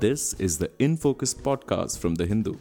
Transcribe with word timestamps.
This 0.00 0.32
is 0.40 0.56
the 0.56 0.70
In 0.78 0.96
Focus 0.96 1.34
podcast 1.34 1.98
from 1.98 2.14
The 2.14 2.24
Hindu. 2.24 2.56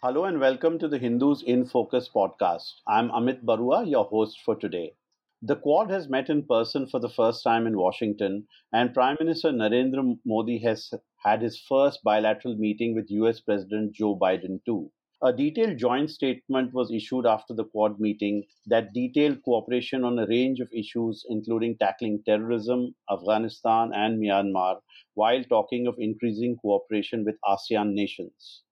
Hello 0.00 0.26
and 0.26 0.38
welcome 0.38 0.78
to 0.78 0.86
the 0.86 0.98
Hindus 0.98 1.42
in 1.42 1.66
Focus 1.66 2.08
podcast. 2.14 2.70
I'm 2.86 3.08
Amit 3.08 3.42
Baruah, 3.42 3.90
your 3.90 4.04
host 4.04 4.38
for 4.44 4.54
today. 4.54 4.94
The 5.42 5.56
Quad 5.56 5.90
has 5.90 6.08
met 6.08 6.30
in 6.30 6.44
person 6.44 6.86
for 6.86 7.00
the 7.00 7.10
first 7.10 7.42
time 7.42 7.66
in 7.66 7.76
Washington, 7.76 8.46
and 8.72 8.94
Prime 8.94 9.16
Minister 9.18 9.50
Narendra 9.50 10.16
Modi 10.24 10.60
has 10.60 10.94
had 11.24 11.42
his 11.42 11.60
first 11.68 12.04
bilateral 12.04 12.54
meeting 12.56 12.94
with 12.94 13.10
US 13.10 13.40
President 13.40 13.96
Joe 13.96 14.16
Biden, 14.16 14.64
too. 14.64 14.92
A 15.24 15.32
detailed 15.32 15.78
joint 15.78 16.10
statement 16.10 16.74
was 16.74 16.90
issued 16.90 17.26
after 17.26 17.54
the 17.54 17.66
Quad 17.66 18.00
meeting 18.00 18.44
that 18.66 18.92
detailed 18.92 19.40
cooperation 19.44 20.02
on 20.02 20.18
a 20.18 20.26
range 20.26 20.58
of 20.58 20.68
issues, 20.72 21.24
including 21.28 21.78
tackling 21.78 22.24
terrorism, 22.24 22.96
Afghanistan, 23.08 23.92
and 23.94 24.20
Myanmar, 24.20 24.80
while 25.14 25.44
talking 25.44 25.86
of 25.86 25.94
increasing 26.00 26.56
cooperation 26.56 27.24
with 27.24 27.38
ASEAN 27.44 27.92
nations. 27.92 28.64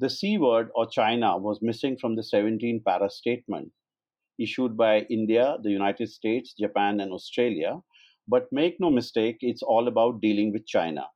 The 0.00 0.10
C 0.10 0.38
word, 0.38 0.70
or 0.74 0.88
China, 0.88 1.38
was 1.38 1.62
missing 1.62 1.96
from 1.96 2.16
the 2.16 2.24
17 2.24 2.82
para 2.84 3.08
statement 3.08 3.70
issued 4.40 4.76
by 4.76 5.02
India, 5.02 5.56
the 5.62 5.70
United 5.70 6.08
States, 6.08 6.52
Japan, 6.58 6.98
and 6.98 7.12
Australia. 7.12 7.80
But 8.26 8.52
make 8.52 8.80
no 8.80 8.90
mistake, 8.90 9.36
it's 9.40 9.62
all 9.62 9.86
about 9.86 10.20
dealing 10.20 10.52
with 10.52 10.66
China. 10.66 11.06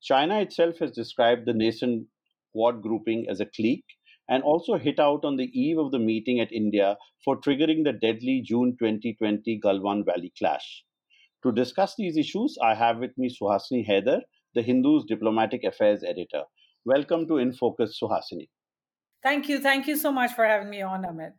China 0.00 0.40
itself 0.40 0.78
has 0.78 0.92
described 0.92 1.46
the 1.46 1.52
nascent 1.52 2.06
Quad 2.52 2.80
grouping 2.80 3.26
as 3.28 3.40
a 3.40 3.46
clique 3.46 3.84
and 4.28 4.42
also 4.42 4.76
hit 4.76 4.98
out 4.98 5.24
on 5.24 5.36
the 5.36 5.50
eve 5.58 5.78
of 5.78 5.90
the 5.90 5.98
meeting 5.98 6.40
at 6.40 6.52
India 6.52 6.96
for 7.24 7.40
triggering 7.40 7.84
the 7.84 7.92
deadly 7.92 8.42
June 8.44 8.76
2020 8.78 9.60
Galwan 9.62 10.04
Valley 10.04 10.32
clash. 10.38 10.84
To 11.42 11.52
discuss 11.52 11.94
these 11.96 12.16
issues, 12.16 12.56
I 12.62 12.74
have 12.74 12.98
with 12.98 13.16
me 13.18 13.28
Suhasini 13.28 13.86
Haidar, 13.86 14.20
the 14.54 14.62
Hindu's 14.62 15.04
diplomatic 15.04 15.64
affairs 15.64 16.02
editor. 16.02 16.44
Welcome 16.84 17.26
to 17.28 17.38
In 17.38 17.52
Focus, 17.52 17.98
Suhasini. 18.02 18.48
Thank 19.22 19.48
you. 19.48 19.60
Thank 19.60 19.86
you 19.86 19.96
so 19.96 20.12
much 20.12 20.32
for 20.32 20.44
having 20.44 20.70
me 20.70 20.82
on, 20.82 21.02
Amit. 21.02 21.32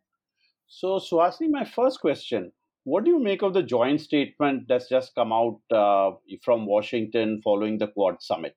So, 0.67 0.99
Suhasini, 0.99 1.49
my 1.49 1.65
first 1.65 2.01
question 2.01 2.51
what 2.85 3.03
do 3.03 3.09
you 3.09 3.19
make 3.19 3.41
of 3.41 3.53
the 3.53 3.63
joint 3.63 3.99
statement 3.99 4.67
that's 4.67 4.87
just 4.87 5.15
come 5.15 5.33
out 5.33 5.59
uh, 5.71 6.11
from 6.43 6.67
Washington 6.67 7.41
following 7.43 7.79
the 7.79 7.87
Quad 7.87 8.21
summit? 8.21 8.55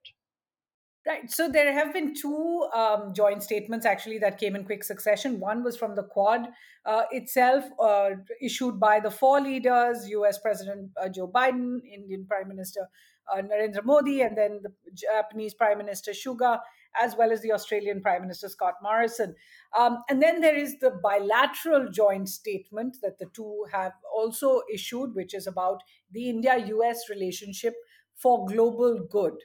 Right. 1.09 1.31
So 1.31 1.49
there 1.49 1.73
have 1.73 1.95
been 1.95 2.13
two 2.13 2.69
um, 2.75 3.15
joint 3.15 3.43
statements 3.43 3.87
actually 3.87 4.19
that 4.19 4.37
came 4.37 4.55
in 4.55 4.65
quick 4.65 4.85
succession. 4.85 5.41
One 5.41 5.65
was 5.65 5.75
from 5.75 5.95
the 5.95 6.03
Quad 6.03 6.49
uh, 6.85 7.05
itself, 7.11 7.65
uh, 7.83 8.11
issued 8.43 8.79
by 8.79 9.01
the 9.01 9.11
four 9.11 9.41
leaders 9.41 10.07
US 10.11 10.39
President 10.39 10.91
uh, 11.03 11.09
Joe 11.09 11.27
Biden, 11.27 11.79
Indian 11.91 12.27
Prime 12.29 12.47
Minister 12.47 12.91
uh, 13.33 13.41
Narendra 13.41 13.83
Modi, 13.87 14.21
and 14.21 14.37
then 14.37 14.61
the 14.63 14.71
Japanese 14.93 15.55
Prime 15.55 15.79
Minister 15.79 16.11
Suga, 16.11 16.61
as 17.01 17.17
well 17.17 17.33
as 17.33 17.41
the 17.41 17.53
Australian 17.53 18.03
Prime 18.03 18.21
Minister 18.21 18.51
Scott 18.51 18.75
Morrison. 18.83 19.35
Um, 19.79 20.03
and 20.11 20.23
then 20.23 20.43
there 20.43 20.59
is 20.59 20.79
the 20.79 20.91
bilateral 21.03 21.89
joint 21.91 22.29
statement 22.29 22.99
that 23.01 23.19
the 23.19 23.31
two 23.33 23.65
have 23.73 23.93
also 24.15 24.61
issued, 24.71 25.15
which 25.15 25.33
is 25.33 25.47
about 25.47 25.81
the 26.13 26.29
India 26.29 26.67
US 26.67 27.09
relationship 27.09 27.73
for 28.15 28.45
global 28.45 29.07
good. 29.11 29.39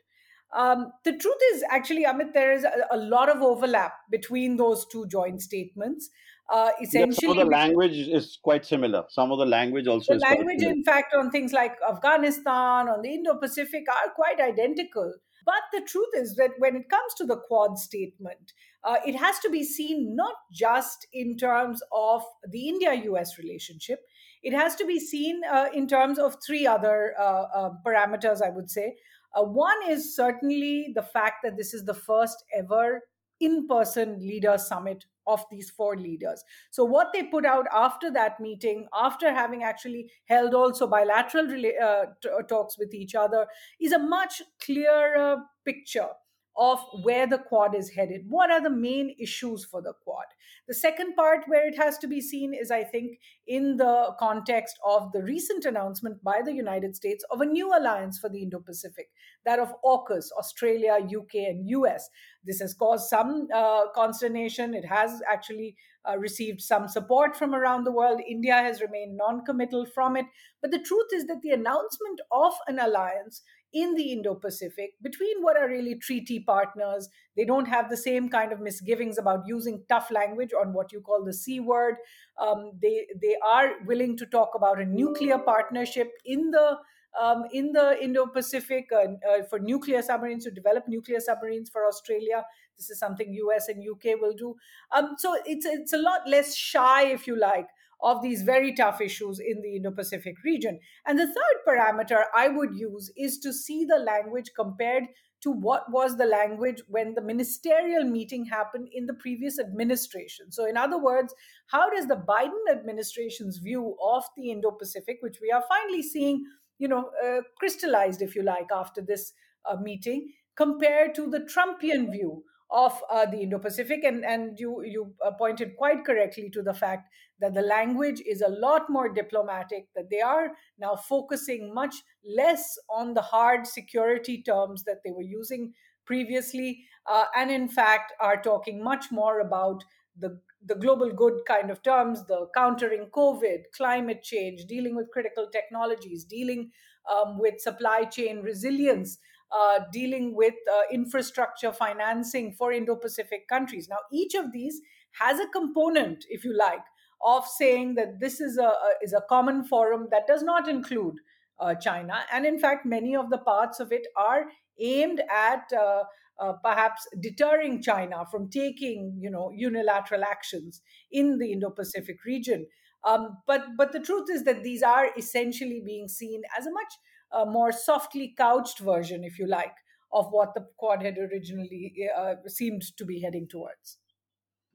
Um, 0.56 0.92
the 1.04 1.14
truth 1.14 1.38
is, 1.54 1.64
actually, 1.70 2.06
Amit, 2.06 2.34
there 2.34 2.54
is 2.54 2.64
a, 2.64 2.72
a, 2.92 2.98
lot 2.98 3.30
of 3.30 3.42
overlap 3.42 3.94
between 4.12 4.58
those 4.58 4.86
two 4.86 5.08
joint 5.08 5.42
statements. 5.42 6.10
Uh, 6.52 6.70
essentially, 6.82 7.28
yeah, 7.28 7.30
some 7.30 7.40
of 7.40 7.46
the 7.46 7.52
language 7.52 7.94
is 7.94 8.38
quite 8.44 8.66
similar. 8.66 9.04
Some 9.10 9.32
of 9.32 9.40
the 9.40 9.46
language 9.46 9.88
also. 9.88 10.14
The 10.14 10.20
language, 10.20 10.62
in 10.62 10.84
fact, 10.84 11.16
on 11.18 11.32
things 11.32 11.54
like 11.54 11.76
Afghanistan, 11.90 12.88
on 12.88 13.02
the 13.02 13.14
Indo-Pacific, 13.14 13.86
are 13.90 14.12
quite 14.12 14.40
identical. 14.40 15.14
But 15.46 15.64
the 15.74 15.82
truth 15.82 16.10
is 16.16 16.36
that 16.36 16.52
when 16.58 16.76
it 16.76 16.90
comes 16.90 17.14
to 17.18 17.26
the 17.26 17.38
Quad 17.38 17.78
statement, 17.78 18.54
uh, 18.84 18.98
it 19.06 19.16
has 19.16 19.40
to 19.40 19.50
be 19.50 19.64
seen 19.64 20.16
not 20.16 20.36
just 20.52 21.08
in 21.14 21.38
terms 21.38 21.82
of 21.92 22.24
the 22.50 22.68
India-US 22.70 23.38
relationship. 23.38 24.00
It 24.42 24.54
has 24.54 24.76
to 24.76 24.86
be 24.86 25.00
seen 25.00 25.42
uh, 25.50 25.68
in 25.74 25.88
terms 25.88 26.20
of 26.20 26.38
three 26.46 26.68
other 26.68 27.14
uh, 27.20 27.46
uh, 27.56 27.70
parameters, 27.86 28.42
I 28.42 28.50
would 28.50 28.70
say. 28.70 28.96
Uh, 29.36 29.44
one 29.44 29.78
is 29.90 30.16
certainly 30.16 30.92
the 30.96 31.04
fact 31.04 31.38
that 31.44 31.58
this 31.58 31.74
is 31.74 31.86
the 31.86 31.94
first 31.94 32.44
ever 32.56 33.02
in 33.40 33.68
person 33.68 34.20
leader 34.20 34.58
summit 34.58 35.06
of 35.26 35.44
these 35.52 35.70
four 35.70 35.96
leaders. 35.98 36.44
So, 36.72 36.84
what 36.84 37.12
they 37.14 37.24
put 37.24 37.46
out 37.46 37.66
after 37.72 38.12
that 38.12 38.40
meeting, 38.40 38.88
after 38.94 39.34
having 39.34 39.64
actually 39.64 40.12
held 40.26 40.54
also 40.54 40.88
bilateral 40.88 41.46
uh, 41.46 42.06
t- 42.22 42.30
talks 42.48 42.78
with 42.78 42.94
each 42.94 43.16
other, 43.16 43.48
is 43.80 43.92
a 43.92 44.00
much 44.00 44.42
clearer 44.62 45.38
picture 45.66 46.10
of 46.56 46.80
where 47.02 47.26
the 47.28 47.38
quad 47.38 47.76
is 47.76 47.92
headed. 47.92 48.26
What 48.28 48.52
are 48.52 48.62
the 48.62 48.70
main 48.70 49.16
issues 49.20 49.66
for 49.66 49.82
the 49.82 49.94
quad? 50.04 50.26
The 50.68 50.74
second 50.74 51.16
part 51.16 51.46
where 51.48 51.68
it 51.68 51.78
has 51.78 51.98
to 52.00 52.08
be 52.08 52.22
seen 52.22 52.54
is, 52.54 52.72
I 52.72 52.84
think, 52.84 53.20
in 53.48 53.78
the 53.78 54.16
context 54.20 54.78
of 54.86 55.12
the 55.12 55.24
recent 55.24 55.66
announcement 55.66 56.24
by 56.24 56.42
the 56.44 56.54
United 56.54 56.96
States 56.96 57.26
of 57.32 57.42
a 57.42 57.46
new 57.46 57.76
alliance 57.76 58.20
for 58.20 58.30
the 58.30 58.44
Indo 58.44 58.60
Pacific, 58.60 59.10
that 59.46 59.60
of 59.60 59.74
AUKUS, 59.84 60.32
Australia, 60.38 60.98
UK, 61.02 61.36
and 61.48 61.68
US. 61.70 62.10
This 62.44 62.60
has 62.60 62.74
caused 62.74 63.10
some 63.10 63.48
uh, 63.54 63.90
consternation. 63.96 64.74
It 64.74 64.86
has 64.86 65.22
actually 65.30 65.76
uh, 66.08 66.18
received 66.18 66.62
some 66.62 66.88
support 66.88 67.36
from 67.36 67.56
around 67.56 67.84
the 67.84 67.92
world. 67.92 68.22
India 68.28 68.56
has 68.56 68.82
remained 68.82 69.18
non 69.18 69.44
committal 69.46 69.86
from 69.86 70.16
it. 70.16 70.26
But 70.62 70.72
the 70.72 70.80
truth 70.80 71.08
is 71.14 71.26
that 71.28 71.42
the 71.42 71.52
announcement 71.52 72.22
of 72.32 72.54
an 72.68 72.80
alliance 72.80 73.42
in 73.74 73.96
the 73.96 74.12
Indo 74.12 74.36
Pacific 74.36 74.92
between 75.02 75.42
what 75.42 75.58
are 75.58 75.68
really 75.68 75.96
treaty 75.96 76.40
partners. 76.40 77.10
They 77.36 77.46
don't 77.46 77.68
have 77.68 77.90
the 77.90 77.98
same 77.98 78.30
kind 78.30 78.52
of 78.52 78.60
misgivings 78.60 79.18
about 79.18 79.48
using 79.48 79.84
tough 79.90 80.12
language 80.12 80.52
on 80.60 80.74
what 80.74 80.92
you 80.92 81.02
call 81.02 81.24
the 81.24 81.34
C 81.34 81.60
word. 81.60 81.96
Um, 82.40 82.72
they, 82.82 83.08
they 83.22 83.36
are 83.46 83.74
willing 83.86 84.16
to 84.18 84.26
talk 84.26 84.52
about 84.56 84.80
a 84.80 84.86
nuclear 84.86 85.40
partnership 85.40 86.12
in 86.26 86.52
the 86.52 86.78
um, 87.22 87.46
in 87.52 87.72
the 87.74 88.04
Indo-Pacific 88.04 88.90
uh, 88.92 89.04
uh, 89.30 89.44
for 89.50 89.60
nuclear 89.60 90.02
submarines 90.02 90.46
to 90.46 90.52
develop 90.52 90.86
nuclear 90.88 91.20
submarines 91.20 91.70
for 91.70 91.86
Australia. 91.86 92.44
This 92.76 92.90
is 92.90 93.00
something 93.00 93.32
US 93.34 93.68
and 93.68 93.84
UK 93.88 94.20
will 94.20 94.34
do. 94.34 94.56
Um, 94.92 95.16
so 95.18 95.36
it's 95.46 95.66
it's 95.66 95.94
a 95.94 95.98
lot 95.98 96.28
less 96.28 96.56
shy, 96.56 97.04
if 97.04 97.28
you 97.28 97.38
like, 97.38 97.68
of 98.04 98.22
these 98.22 98.42
very 98.44 98.74
tough 98.76 99.00
issues 99.00 99.40
in 99.40 99.62
the 99.62 99.78
Indo 99.78 99.92
Pacific 99.92 100.36
region. 100.44 100.80
And 101.08 101.18
the 101.18 101.26
third 101.26 101.58
parameter 101.68 102.24
I 102.36 102.50
would 102.50 102.76
use 102.76 103.12
is 103.16 103.40
to 103.40 103.54
see 103.54 103.86
the 103.86 103.98
language 103.98 104.52
compared 104.56 105.06
to 105.44 105.52
what 105.52 105.92
was 105.92 106.18
the 106.18 106.26
language 106.26 106.82
when 106.88 107.16
the 107.16 107.22
ministerial 107.22 108.04
meeting 108.04 108.46
happened 108.46 108.88
in 108.94 109.06
the 109.06 109.14
previous 109.14 109.60
administration. 109.60 110.52
So, 110.52 110.66
in 110.66 110.78
other 110.78 110.98
words, 110.98 111.34
how 111.68 111.90
does 111.90 112.08
the 112.08 112.16
Biden 112.16 112.72
administration's 112.72 113.58
view 113.58 113.96
of 114.02 114.24
the 114.38 114.52
Indo 114.52 114.72
Pacific, 114.72 115.18
which 115.22 115.40
we 115.42 115.52
are 115.52 115.64
finally 115.68 116.04
seeing, 116.04 116.46
you 116.78 116.88
know, 116.88 117.10
uh, 117.26 117.42
crystallized, 117.58 118.22
if 118.22 118.36
you 118.36 118.44
like, 118.44 118.68
after 118.74 119.02
this 119.02 119.34
uh, 119.70 119.76
meeting, 119.82 120.32
compare 120.56 121.12
to 121.12 121.30
the 121.30 121.42
Trumpian 121.42 122.12
view 122.12 122.44
of 122.74 123.00
uh, 123.12 123.26
the 123.28 123.38
Indo-Pacific, 123.38 124.04
and 124.04 124.26
and 124.26 124.60
you 124.60 124.84
you 124.84 125.14
uh, 125.24 125.32
pointed 125.32 125.78
quite 125.78 126.04
correctly 126.04 126.50
to 126.50 126.64
the 126.64 126.74
fact 126.74 127.10
that 127.40 127.54
the 127.54 127.62
language 127.62 128.20
is 128.26 128.42
a 128.42 128.50
lot 128.50 128.90
more 128.90 129.14
diplomatic. 129.14 129.88
That 129.96 130.10
they 130.10 130.22
are 130.22 130.52
now 130.80 130.96
focusing 130.96 131.74
much 131.74 131.96
less 132.26 132.78
on 132.90 133.14
the 133.14 133.22
hard 133.22 133.68
security 133.68 134.42
terms 134.42 134.84
that 134.86 135.04
they 135.06 135.12
were 135.12 135.22
using 135.22 135.74
previously, 136.06 136.86
uh, 137.06 137.26
and 137.36 137.52
in 137.52 137.70
fact 137.70 138.12
are 138.20 138.42
talking 138.42 138.84
much 138.84 139.12
more 139.12 139.40
about 139.40 139.84
the 140.18 140.42
the 140.66 140.76
global 140.76 141.12
good 141.12 141.42
kind 141.46 141.70
of 141.70 141.84
terms, 141.84 142.26
the 142.26 142.48
countering 142.56 143.08
COVID, 143.12 143.66
climate 143.76 144.24
change, 144.24 144.66
dealing 144.66 144.96
with 144.96 145.12
critical 145.12 145.48
technologies, 145.52 146.24
dealing 146.24 146.72
um, 147.12 147.38
with 147.38 147.60
supply 147.60 148.06
chain 148.06 148.42
resilience 148.42 149.20
uh, 149.52 149.80
dealing 149.92 150.36
with 150.36 150.54
uh, 150.72 150.82
infrastructure 150.92 151.72
financing 151.72 152.54
for 152.58 152.72
Indo 152.72 152.96
Pacific 152.96 153.48
countries. 153.48 153.88
Now, 153.90 154.00
each 154.12 154.34
of 154.36 154.52
these 154.52 154.82
has 155.20 155.40
a 155.40 155.48
component, 155.48 156.26
if 156.30 156.44
you 156.44 156.58
like, 156.58 156.84
of 157.24 157.46
saying 157.46 157.96
that 157.96 158.20
this 158.20 158.42
is 158.42 158.58
a, 158.58 158.64
a 158.64 158.90
is 159.02 159.14
a 159.14 159.24
common 159.30 159.64
forum 159.64 160.08
that 160.12 160.28
does 160.28 160.44
not 160.44 160.68
include 160.68 161.16
uh, 161.60 161.76
China. 161.76 162.26
And 162.32 162.46
in 162.46 162.60
fact, 162.60 162.86
many 162.86 163.16
of 163.16 163.30
the 163.30 163.38
parts 163.38 163.80
of 163.80 163.92
it 163.92 164.08
are 164.18 164.46
aimed 164.80 165.22
at 165.32 165.72
uh, 165.72 166.04
uh, 166.40 166.54
perhaps 166.64 167.08
deterring 167.22 167.82
China 167.82 168.26
from 168.30 168.50
taking, 168.50 169.18
you 169.22 169.30
know, 169.30 169.52
unilateral 169.56 170.24
actions 170.24 170.82
in 171.12 171.38
the 171.38 171.52
Indo-Pacific 171.52 172.18
region. 172.26 172.66
Um, 173.06 173.38
but 173.46 173.66
but 173.78 173.92
the 173.92 174.00
truth 174.00 174.30
is 174.32 174.44
that 174.46 174.64
these 174.64 174.82
are 174.82 175.10
essentially 175.18 175.82
being 175.86 176.08
seen 176.08 176.42
as 176.58 176.66
a 176.66 176.72
much 176.72 176.94
a 177.34 177.46
more 177.46 177.72
softly 177.72 178.34
couched 178.38 178.80
version, 178.80 179.24
if 179.24 179.40
you 179.40 179.48
like, 179.48 179.76
of 180.12 180.28
what 180.32 180.54
the 180.54 180.68
Quad 180.78 181.02
had 181.02 181.18
originally 181.18 181.94
uh, 182.16 182.36
seemed 182.48 182.84
to 182.98 183.06
be 183.06 183.20
heading 183.20 183.48
towards. 183.48 183.98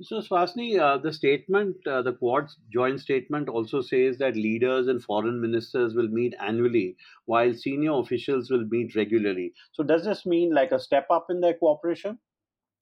So, 0.00 0.20
Suhasini, 0.20 0.78
uh, 0.78 0.98
the 0.98 1.12
statement, 1.12 1.76
uh, 1.84 2.02
the 2.02 2.12
Quad's 2.12 2.56
joint 2.72 3.00
statement 3.00 3.48
also 3.48 3.80
says 3.80 4.16
that 4.18 4.36
leaders 4.36 4.86
and 4.86 5.02
foreign 5.02 5.40
ministers 5.40 5.94
will 5.94 6.06
meet 6.06 6.34
annually 6.40 6.96
while 7.24 7.52
senior 7.52 7.94
officials 7.94 8.48
will 8.48 8.64
meet 8.66 8.94
regularly. 8.94 9.54
So, 9.72 9.82
does 9.82 10.04
this 10.04 10.24
mean 10.24 10.54
like 10.54 10.70
a 10.70 10.78
step 10.78 11.08
up 11.10 11.30
in 11.30 11.40
their 11.40 11.54
cooperation? 11.54 12.20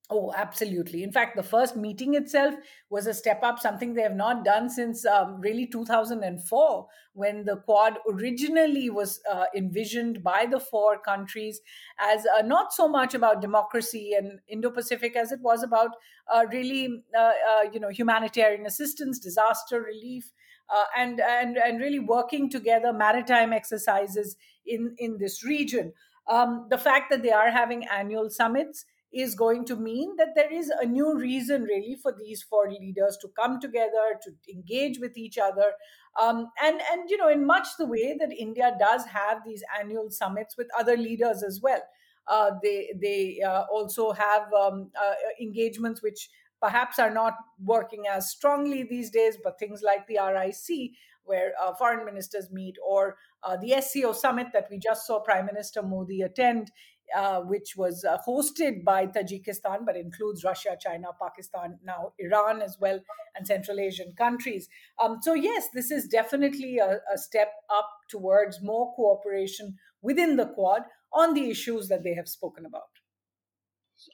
Oh, 0.09 0.33
absolutely. 0.37 1.03
In 1.03 1.11
fact, 1.11 1.35
the 1.35 1.43
first 1.43 1.75
meeting 1.75 2.15
itself 2.15 2.55
was 2.91 3.09
a 3.09 3.15
step 3.15 3.41
up, 3.43 3.59
something 3.59 3.93
they 3.93 4.03
have 4.03 4.15
not 4.15 4.45
done 4.45 4.71
since 4.71 5.05
um, 5.05 5.41
really 5.41 5.67
2004, 5.67 6.87
when 7.15 7.45
the 7.45 7.57
Quad 7.57 7.99
originally 8.09 8.89
was 8.89 9.21
uh, 9.29 9.47
envisioned 9.57 10.23
by 10.23 10.47
the 10.49 10.61
four 10.61 11.01
countries 11.01 11.61
as 11.99 12.25
uh, 12.39 12.43
not 12.43 12.73
so 12.73 12.87
much 12.89 13.15
about 13.15 13.41
democracy 13.41 14.13
and 14.17 14.39
Indo 14.47 14.71
Pacific 14.71 15.17
as 15.17 15.33
it 15.33 15.41
was 15.41 15.65
about 15.65 15.91
uh, 16.33 16.45
really, 16.53 17.03
uh, 17.13 17.33
uh, 17.51 17.63
you 17.73 17.81
know, 17.81 17.89
humanitarian 17.89 18.65
assistance, 18.65 19.19
disaster 19.19 19.81
relief. 19.83 20.31
Uh, 20.69 20.85
and 20.97 21.21
and 21.21 21.57
and 21.59 21.79
really 21.81 22.01
working 22.01 22.51
together 22.51 22.93
maritime 22.93 23.53
exercises 23.53 24.37
in 24.67 24.97
in 24.99 25.17
this 25.19 25.45
region. 25.45 25.93
Um, 26.29 26.67
the 26.71 26.77
fact 26.79 27.09
that 27.11 27.23
they 27.23 27.31
are 27.31 27.53
having 27.53 27.87
annual 27.87 28.31
summits 28.31 28.85
is 29.17 29.35
going 29.35 29.65
to 29.65 29.77
mean 29.77 30.15
that 30.17 30.35
there 30.35 30.53
is 30.53 30.71
a 30.71 30.85
new 30.85 31.17
reason 31.17 31.63
really 31.63 31.97
for 32.03 32.13
these 32.13 32.43
four 32.43 32.71
leaders 32.71 33.17
to 33.23 33.29
come 33.29 33.59
together 33.59 34.21
to 34.23 34.31
engage 34.53 34.99
with 34.99 35.17
each 35.17 35.39
other. 35.39 35.73
Um, 36.21 36.49
and 36.63 36.81
and 36.93 37.09
you 37.09 37.17
know 37.17 37.29
in 37.29 37.47
much 37.47 37.69
the 37.79 37.87
way 37.87 38.17
that 38.19 38.33
india 38.39 38.75
does 38.79 39.05
have 39.07 39.45
these 39.45 39.63
annual 39.79 40.11
summits 40.11 40.57
with 40.57 40.69
other 40.79 40.97
leaders 40.97 41.43
as 41.43 41.61
well. 41.63 41.83
Uh, 42.29 42.51
they 42.63 42.93
they 43.01 43.41
uh, 43.41 43.65
also 43.73 44.13
have 44.13 44.53
um, 44.53 44.91
uh, 45.01 45.15
engagements 45.41 46.03
which 46.03 46.29
perhaps 46.61 46.99
are 46.99 47.11
not 47.11 47.35
working 47.65 48.05
as 48.11 48.31
strongly 48.31 48.83
these 48.83 49.11
days 49.11 49.37
but 49.43 49.59
things 49.59 49.83
like 49.83 50.07
the 50.07 50.19
ric 50.19 50.91
where 51.25 51.53
uh, 51.61 51.75
foreign 51.75 52.05
ministers 52.05 52.51
meet 52.51 52.77
or 52.85 53.17
uh, 53.43 53.57
the 53.57 53.81
sco 53.81 54.13
summit 54.13 54.49
that 54.53 54.69
we 54.71 54.79
just 54.79 55.07
saw 55.07 55.21
prime 55.21 55.47
minister 55.47 55.83
modi 55.83 56.23
attend 56.23 56.71
uh, 57.15 57.41
which 57.41 57.77
was 57.77 58.05
uh, 58.05 58.19
hosted 58.27 58.85
by 58.85 59.07
Tajikistan, 59.07 59.85
but 59.85 59.97
includes 59.97 60.45
Russia, 60.45 60.77
China, 60.81 61.09
Pakistan, 61.21 61.79
now 61.85 62.13
Iran 62.19 62.63
as 62.63 62.79
well, 62.81 63.01
and 63.37 63.47
Central 63.47 63.79
Asian 63.79 64.13
countries. 64.17 64.69
Um, 65.03 65.19
so, 65.23 65.35
yes, 65.35 65.69
this 65.73 65.91
is 65.91 66.09
definitely 66.09 66.79
a, 66.79 67.01
a, 67.13 67.19
step 67.19 67.53
up 67.71 67.89
towards 68.09 68.63
more 68.63 68.95
cooperation 68.95 69.77
within 70.03 70.37
the 70.37 70.47
Quad 70.47 70.83
on 71.13 71.35
the 71.35 71.51
issues 71.51 71.89
that 71.89 72.03
they 72.03 72.15
have 72.15 72.29
spoken 72.29 72.67
about. 72.67 72.91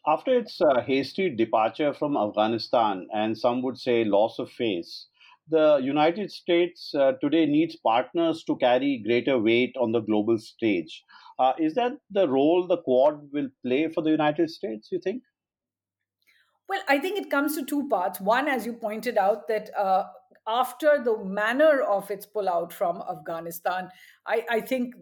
After 0.07 0.39
its 0.39 0.61
uh, 0.61 0.81
hasty 0.81 1.29
departure 1.31 1.93
from 1.93 2.17
Afghanistan, 2.17 3.09
and 3.13 3.37
some 3.37 3.63
would 3.63 3.79
say 3.79 4.05
loss 4.05 4.39
of 4.39 4.51
face, 4.51 5.09
the 5.53 5.81
United 5.83 6.33
States 6.33 6.95
uh, 6.95 7.13
today 7.21 7.45
needs 7.47 7.77
partners 7.77 8.43
to 8.45 8.57
carry 8.57 9.03
greater 9.07 9.39
weight 9.39 9.77
on 9.79 9.93
the 9.93 10.01
global 10.01 10.39
stage. 10.39 11.05
Uh, 11.39 11.53
is 11.59 11.75
that 11.75 11.93
the 12.11 12.27
role 12.29 12.67
the 12.67 12.79
Quad 12.79 13.21
will 13.33 13.49
play 13.65 13.89
for 13.89 14.03
the 14.03 14.11
United 14.11 14.51
States, 14.51 14.89
you 14.91 14.99
think? 14.99 15.23
Well, 16.69 16.81
I 16.89 16.99
think 16.99 17.19
it 17.19 17.31
comes 17.31 17.55
to 17.57 17.65
two 17.65 17.89
parts. 17.89 18.21
One, 18.21 18.49
as 18.49 18.65
you 18.65 18.73
pointed 18.73 19.19
out, 19.19 19.47
that 19.49 19.71
uh, 19.79 20.05
after 20.47 21.03
the 21.05 21.23
manner 21.23 21.83
of 21.83 22.11
its 22.11 22.27
pullout 22.27 22.73
from 22.73 23.03
Afghanistan, 23.11 23.91
I, 24.27 24.45
I, 24.51 24.61
think 24.61 24.95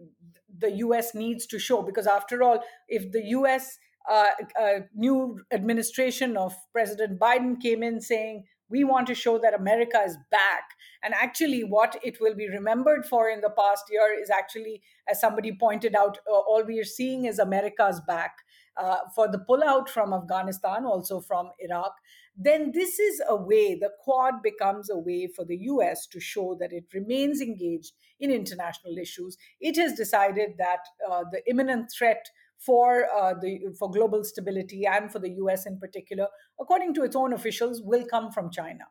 the 0.57 0.71
US 0.87 1.15
needs 1.15 1.45
to 1.47 1.59
show, 1.59 1.81
because 1.81 2.07
after 2.07 2.43
all, 2.43 2.61
if 2.89 3.11
the 3.11 3.23
US 3.37 3.77
uh, 4.09 4.31
uh, 4.59 4.79
new 4.95 5.39
administration 5.51 6.35
of 6.35 6.53
President 6.73 7.19
Biden 7.19 7.61
came 7.61 7.83
in 7.83 8.01
saying, 8.01 8.43
we 8.71 8.83
want 8.83 9.07
to 9.07 9.15
show 9.15 9.37
that 9.39 9.53
America 9.53 10.01
is 10.05 10.17
back. 10.31 10.63
And 11.03 11.13
actually, 11.13 11.63
what 11.63 11.97
it 12.03 12.19
will 12.21 12.35
be 12.35 12.49
remembered 12.49 13.05
for 13.05 13.29
in 13.29 13.41
the 13.41 13.49
past 13.49 13.85
year 13.91 14.17
is 14.19 14.29
actually, 14.29 14.81
as 15.09 15.19
somebody 15.19 15.51
pointed 15.51 15.95
out, 15.95 16.17
uh, 16.27 16.33
all 16.33 16.63
we 16.65 16.79
are 16.79 16.85
seeing 16.85 17.25
is 17.25 17.39
America's 17.39 18.01
back. 18.07 18.37
Uh, 18.77 18.99
for 19.13 19.29
the 19.29 19.43
pullout 19.49 19.89
from 19.89 20.13
Afghanistan, 20.13 20.85
also 20.85 21.19
from 21.19 21.49
Iraq, 21.59 21.93
then 22.37 22.71
this 22.73 22.99
is 22.99 23.21
a 23.27 23.35
way, 23.35 23.75
the 23.75 23.91
Quad 23.99 24.41
becomes 24.41 24.89
a 24.89 24.97
way 24.97 25.27
for 25.27 25.43
the 25.43 25.57
US 25.57 26.07
to 26.07 26.21
show 26.21 26.55
that 26.59 26.71
it 26.71 26.85
remains 26.93 27.41
engaged 27.41 27.93
in 28.19 28.31
international 28.31 28.97
issues. 28.97 29.37
It 29.59 29.75
has 29.75 29.93
decided 29.93 30.51
that 30.57 30.79
uh, 31.09 31.25
the 31.29 31.41
imminent 31.49 31.91
threat 31.91 32.29
for 32.65 33.07
uh, 33.15 33.33
the 33.41 33.59
for 33.77 33.89
global 33.89 34.23
stability 34.23 34.85
and 34.85 35.11
for 35.11 35.19
the 35.19 35.31
U.S. 35.43 35.65
in 35.65 35.79
particular, 35.79 36.27
according 36.59 36.93
to 36.95 37.03
its 37.03 37.15
own 37.15 37.33
officials, 37.33 37.81
will 37.83 38.05
come 38.05 38.31
from 38.31 38.51
China. 38.51 38.85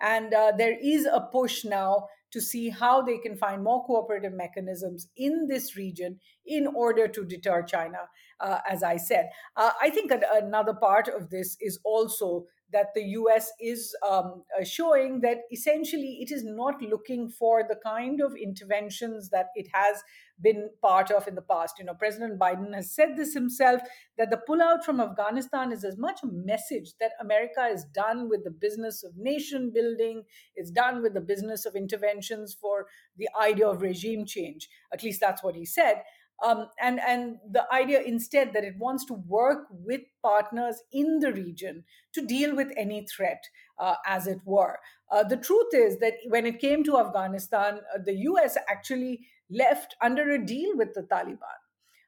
And 0.00 0.32
uh, 0.32 0.52
there 0.56 0.76
is 0.82 1.04
a 1.04 1.28
push 1.32 1.64
now 1.64 2.06
to 2.32 2.40
see 2.40 2.68
how 2.70 3.02
they 3.02 3.18
can 3.18 3.36
find 3.36 3.62
more 3.62 3.84
cooperative 3.84 4.32
mechanisms 4.32 5.08
in 5.16 5.48
this 5.48 5.76
region 5.76 6.18
in 6.46 6.66
order 6.68 7.08
to 7.08 7.24
deter 7.24 7.62
China, 7.62 7.98
uh, 8.40 8.58
as 8.68 8.82
I 8.82 8.96
said. 8.96 9.30
Uh, 9.56 9.70
I 9.80 9.90
think 9.90 10.12
another 10.32 10.74
part 10.74 11.08
of 11.08 11.30
this 11.30 11.56
is 11.60 11.80
also 11.84 12.46
that 12.72 12.94
the 12.94 13.02
US 13.02 13.52
is 13.60 13.94
um, 14.08 14.44
uh, 14.58 14.64
showing 14.64 15.20
that 15.20 15.38
essentially 15.52 16.18
it 16.20 16.30
is 16.30 16.44
not 16.44 16.80
looking 16.82 17.28
for 17.28 17.62
the 17.68 17.76
kind 17.84 18.20
of 18.20 18.34
interventions 18.36 19.30
that 19.30 19.46
it 19.54 19.68
has 19.72 20.02
been 20.42 20.70
part 20.80 21.10
of 21.10 21.28
in 21.28 21.34
the 21.34 21.42
past. 21.42 21.78
You 21.78 21.84
know, 21.84 21.94
President 21.94 22.38
Biden 22.38 22.74
has 22.74 22.94
said 22.94 23.16
this 23.16 23.34
himself 23.34 23.80
that 24.16 24.30
the 24.30 24.40
pullout 24.48 24.84
from 24.84 25.00
Afghanistan 25.00 25.72
is 25.72 25.84
as 25.84 25.98
much 25.98 26.20
a 26.22 26.28
message 26.28 26.92
that 27.00 27.12
America 27.20 27.66
is 27.66 27.84
done 27.84 28.28
with 28.28 28.44
the 28.44 28.50
business 28.50 29.02
of 29.04 29.16
nation 29.16 29.70
building, 29.74 30.24
it's 30.56 30.70
done 30.70 31.02
with 31.02 31.14
the 31.14 31.20
business 31.20 31.66
of 31.66 31.74
interventions 31.76 32.56
for 32.58 32.86
the 33.16 33.28
idea 33.40 33.68
of 33.68 33.82
regime 33.82 34.24
change. 34.24 34.68
At 34.92 35.02
least 35.02 35.20
that's 35.20 35.42
what 35.42 35.54
he 35.54 35.66
said. 35.66 36.02
Um, 36.42 36.68
and 36.80 37.00
and 37.00 37.36
the 37.50 37.70
idea 37.72 38.00
instead 38.00 38.52
that 38.54 38.64
it 38.64 38.78
wants 38.78 39.04
to 39.06 39.14
work 39.14 39.66
with 39.70 40.00
partners 40.22 40.82
in 40.90 41.18
the 41.18 41.32
region 41.32 41.84
to 42.14 42.26
deal 42.26 42.56
with 42.56 42.68
any 42.76 43.06
threat, 43.06 43.44
uh, 43.78 43.96
as 44.06 44.26
it 44.26 44.40
were. 44.44 44.78
Uh, 45.10 45.22
the 45.22 45.36
truth 45.36 45.74
is 45.74 45.98
that 45.98 46.14
when 46.28 46.46
it 46.46 46.60
came 46.60 46.82
to 46.84 46.98
Afghanistan, 46.98 47.80
uh, 47.94 47.98
the 48.04 48.14
U.S. 48.14 48.56
actually 48.68 49.26
left 49.50 49.96
under 50.00 50.30
a 50.30 50.44
deal 50.44 50.76
with 50.76 50.94
the 50.94 51.02
Taliban. 51.02 51.60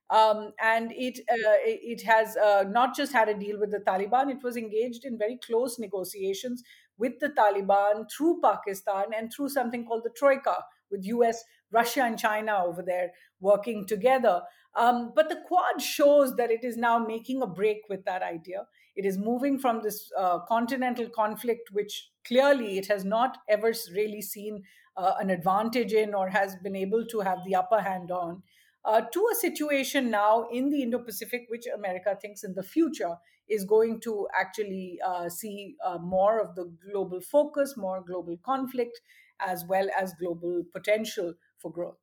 Um, 0.09 0.53
and 0.63 0.93
it 0.93 1.21
uh, 1.31 1.61
it 1.65 2.03
has 2.03 2.37
uh, 2.37 2.65
not 2.69 2.95
just 2.95 3.13
had 3.13 3.29
a 3.29 3.39
deal 3.39 3.59
with 3.59 3.71
the 3.71 3.81
Taliban; 3.81 4.31
it 4.31 4.43
was 4.43 4.57
engaged 4.57 5.05
in 5.05 5.17
very 5.17 5.39
close 5.45 5.79
negotiations 5.79 6.63
with 6.99 7.19
the 7.19 7.31
Taliban 7.31 8.05
through 8.15 8.41
Pakistan 8.43 9.07
and 9.17 9.33
through 9.33 9.49
something 9.49 9.87
called 9.87 10.05
the 10.05 10.11
Troika, 10.11 10.57
with 10.91 11.05
U.S., 11.05 11.43
Russia, 11.73 12.03
and 12.03 12.19
China 12.19 12.63
over 12.65 12.83
there 12.83 13.13
working 13.41 13.87
together. 13.87 14.43
Um, 14.75 15.13
but 15.15 15.29
the 15.29 15.41
Quad 15.47 15.83
shows 15.83 16.37
that 16.37 16.51
it 16.51 16.65
is 16.65 16.77
now 16.77 16.99
making 16.99 17.43
a 17.43 17.47
break 17.47 17.83
with 17.89 18.05
that 18.05 18.23
idea. 18.23 18.67
It 18.95 19.05
is 19.05 19.19
moving 19.19 19.59
from 19.59 19.83
this 19.83 20.11
uh, 20.19 20.41
continental 20.41 21.09
conflict, 21.09 21.71
which 21.73 22.11
clearly 22.27 22.79
it 22.79 22.87
has 22.89 23.05
not 23.05 23.39
ever 23.49 23.73
really 23.95 24.23
seen 24.23 24.63
uh, 24.97 25.15
an 25.19 25.31
advantage 25.31 25.93
in 25.93 26.15
or 26.15 26.29
has 26.29 26.57
been 26.63 26.77
able 26.77 27.07
to 27.07 27.21
have 27.21 27.39
the 27.45 27.55
upper 27.55 27.81
hand 27.81 28.11
on, 28.11 28.43
uh, 28.85 29.01
to 29.13 29.29
a 29.33 29.35
situation 29.35 30.11
now 30.11 30.47
in 30.53 30.71
the 30.71 30.83
Indo 30.83 30.99
Pacific, 30.99 31.47
which 31.49 31.67
America 31.75 32.17
thinks 32.21 32.45
in 32.45 32.55
the 32.55 32.63
future 32.63 33.17
is 33.49 33.65
going 33.65 34.01
to 34.01 34.27
actually 34.39 34.99
uh, 35.05 35.29
see 35.29 35.77
uh, 35.85 35.99
more 35.99 36.41
of 36.41 36.55
the 36.55 36.73
global 36.91 37.21
focus, 37.21 37.75
more 37.77 38.03
global 38.03 38.37
conflict, 38.45 39.01
as 39.41 39.65
well 39.69 39.89
as 39.99 40.15
global 40.15 40.63
potential 40.73 41.35
for 41.63 41.71
growth. 41.71 42.03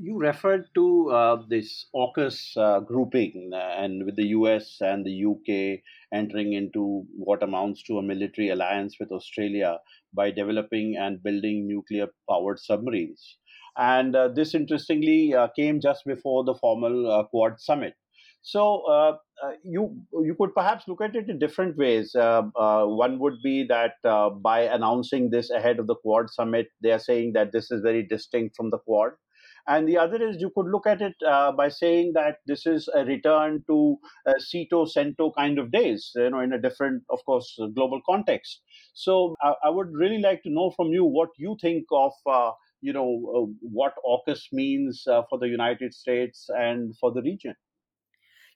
You 0.00 0.16
referred 0.16 0.66
to 0.76 1.10
uh, 1.10 1.42
this 1.48 1.86
AUKUS 1.94 2.56
uh, 2.56 2.80
grouping, 2.80 3.50
uh, 3.52 3.56
and 3.56 4.04
with 4.06 4.14
the 4.14 4.28
US 4.28 4.76
and 4.80 5.04
the 5.04 5.24
UK 5.24 5.80
entering 6.14 6.52
into 6.52 7.04
what 7.16 7.42
amounts 7.42 7.82
to 7.84 7.98
a 7.98 8.02
military 8.02 8.50
alliance 8.50 8.96
with 9.00 9.10
Australia 9.10 9.78
by 10.14 10.30
developing 10.30 10.96
and 10.96 11.22
building 11.22 11.66
nuclear 11.66 12.06
powered 12.30 12.60
submarines. 12.60 13.38
And 13.76 14.14
uh, 14.14 14.28
this, 14.28 14.54
interestingly, 14.54 15.34
uh, 15.34 15.48
came 15.56 15.80
just 15.80 16.04
before 16.04 16.44
the 16.44 16.54
formal 16.54 17.10
uh, 17.10 17.24
Quad 17.24 17.60
summit. 17.60 17.94
So 18.42 18.82
uh, 18.88 19.16
uh, 19.44 19.52
you 19.62 20.00
you 20.12 20.34
could 20.38 20.54
perhaps 20.54 20.88
look 20.88 21.00
at 21.02 21.14
it 21.14 21.28
in 21.28 21.38
different 21.38 21.76
ways. 21.76 22.14
Uh, 22.14 22.42
one 22.54 23.18
would 23.18 23.42
be 23.42 23.66
that 23.68 23.94
by 24.42 24.60
announcing 24.62 25.30
this 25.30 25.50
ahead 25.50 25.78
of 25.78 25.86
the 25.86 25.96
Quad 25.96 26.30
summit, 26.30 26.68
they 26.82 26.92
are 26.92 26.98
saying 26.98 27.32
that 27.34 27.52
this 27.52 27.70
is 27.70 27.82
very 27.82 28.06
distinct 28.06 28.56
from 28.56 28.70
the 28.70 28.78
Quad. 28.78 29.12
And 29.68 29.86
the 29.86 29.98
other 29.98 30.26
is 30.26 30.40
you 30.40 30.50
could 30.54 30.66
look 30.66 30.86
at 30.86 31.02
it 31.02 31.14
uh, 31.26 31.52
by 31.52 31.68
saying 31.68 32.12
that 32.14 32.36
this 32.46 32.64
is 32.64 32.88
a 32.94 33.04
return 33.04 33.62
to 33.68 33.98
uh, 34.26 34.32
SEATO, 34.38 34.86
CENTO 34.86 35.34
kind 35.36 35.58
of 35.58 35.70
days, 35.70 36.10
you 36.14 36.30
know, 36.30 36.40
in 36.40 36.54
a 36.54 36.60
different, 36.60 37.02
of 37.10 37.18
course, 37.26 37.54
global 37.74 38.00
context. 38.08 38.62
So 38.94 39.36
I, 39.42 39.52
I 39.64 39.68
would 39.68 39.92
really 39.92 40.22
like 40.22 40.42
to 40.44 40.50
know 40.50 40.70
from 40.74 40.88
you 40.88 41.04
what 41.04 41.28
you 41.36 41.54
think 41.60 41.84
of, 41.92 42.12
uh, 42.26 42.52
you 42.80 42.94
know, 42.94 43.10
uh, 43.36 43.52
what 43.60 43.92
AUKUS 44.06 44.40
means 44.52 45.04
uh, 45.06 45.22
for 45.28 45.38
the 45.38 45.48
United 45.48 45.92
States 45.92 46.48
and 46.48 46.96
for 46.96 47.12
the 47.12 47.20
region. 47.20 47.54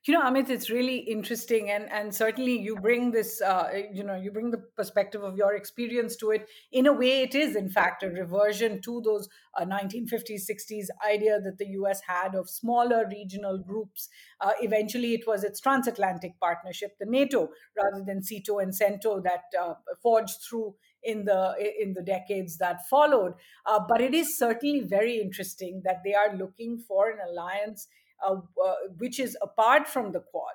You 0.06 0.14
know 0.14 0.22
amit 0.22 0.50
it's 0.50 0.68
really 0.68 0.96
interesting 0.96 1.70
and 1.70 1.90
and 1.92 2.14
certainly 2.14 2.58
you 2.58 2.74
bring 2.76 3.12
this 3.12 3.40
uh, 3.40 3.68
you 3.92 4.02
know 4.02 4.16
you 4.16 4.32
bring 4.32 4.50
the 4.50 4.58
perspective 4.76 5.22
of 5.22 5.36
your 5.36 5.54
experience 5.54 6.16
to 6.16 6.30
it. 6.30 6.48
In 6.72 6.86
a 6.86 6.92
way 6.92 7.22
it 7.22 7.34
is 7.34 7.54
in 7.54 7.68
fact 7.68 8.02
a 8.02 8.08
reversion 8.08 8.80
to 8.82 9.00
those 9.04 9.28
uh, 9.56 9.64
1950s 9.64 10.42
60s 10.50 10.86
idea 11.08 11.40
that 11.40 11.58
the 11.58 11.66
us 11.66 12.00
had 12.06 12.34
of 12.34 12.50
smaller 12.50 13.06
regional 13.08 13.58
groups. 13.58 14.08
Uh, 14.40 14.52
eventually 14.60 15.14
it 15.14 15.26
was 15.26 15.44
its 15.44 15.60
transatlantic 15.60 16.38
partnership 16.40 16.96
the 16.98 17.06
nato 17.06 17.48
rather 17.76 18.04
than 18.04 18.22
SEATO 18.22 18.58
and 18.58 18.72
CENTO 18.72 19.22
that 19.22 19.44
uh, 19.60 19.74
forged 20.02 20.38
through 20.48 20.74
in 21.04 21.24
the 21.24 21.54
in 21.80 21.94
the 21.94 22.02
decades 22.02 22.58
that 22.58 22.88
followed. 22.88 23.34
Uh, 23.66 23.80
but 23.88 24.00
it 24.00 24.14
is 24.14 24.38
certainly 24.38 24.80
very 24.80 25.20
interesting 25.20 25.82
that 25.84 26.00
they 26.04 26.14
are 26.14 26.36
looking 26.36 26.78
for 26.88 27.10
an 27.10 27.18
alliance 27.28 27.86
which 28.98 29.18
is 29.18 29.36
apart 29.42 29.88
from 29.88 30.12
the 30.12 30.20
Quad. 30.20 30.54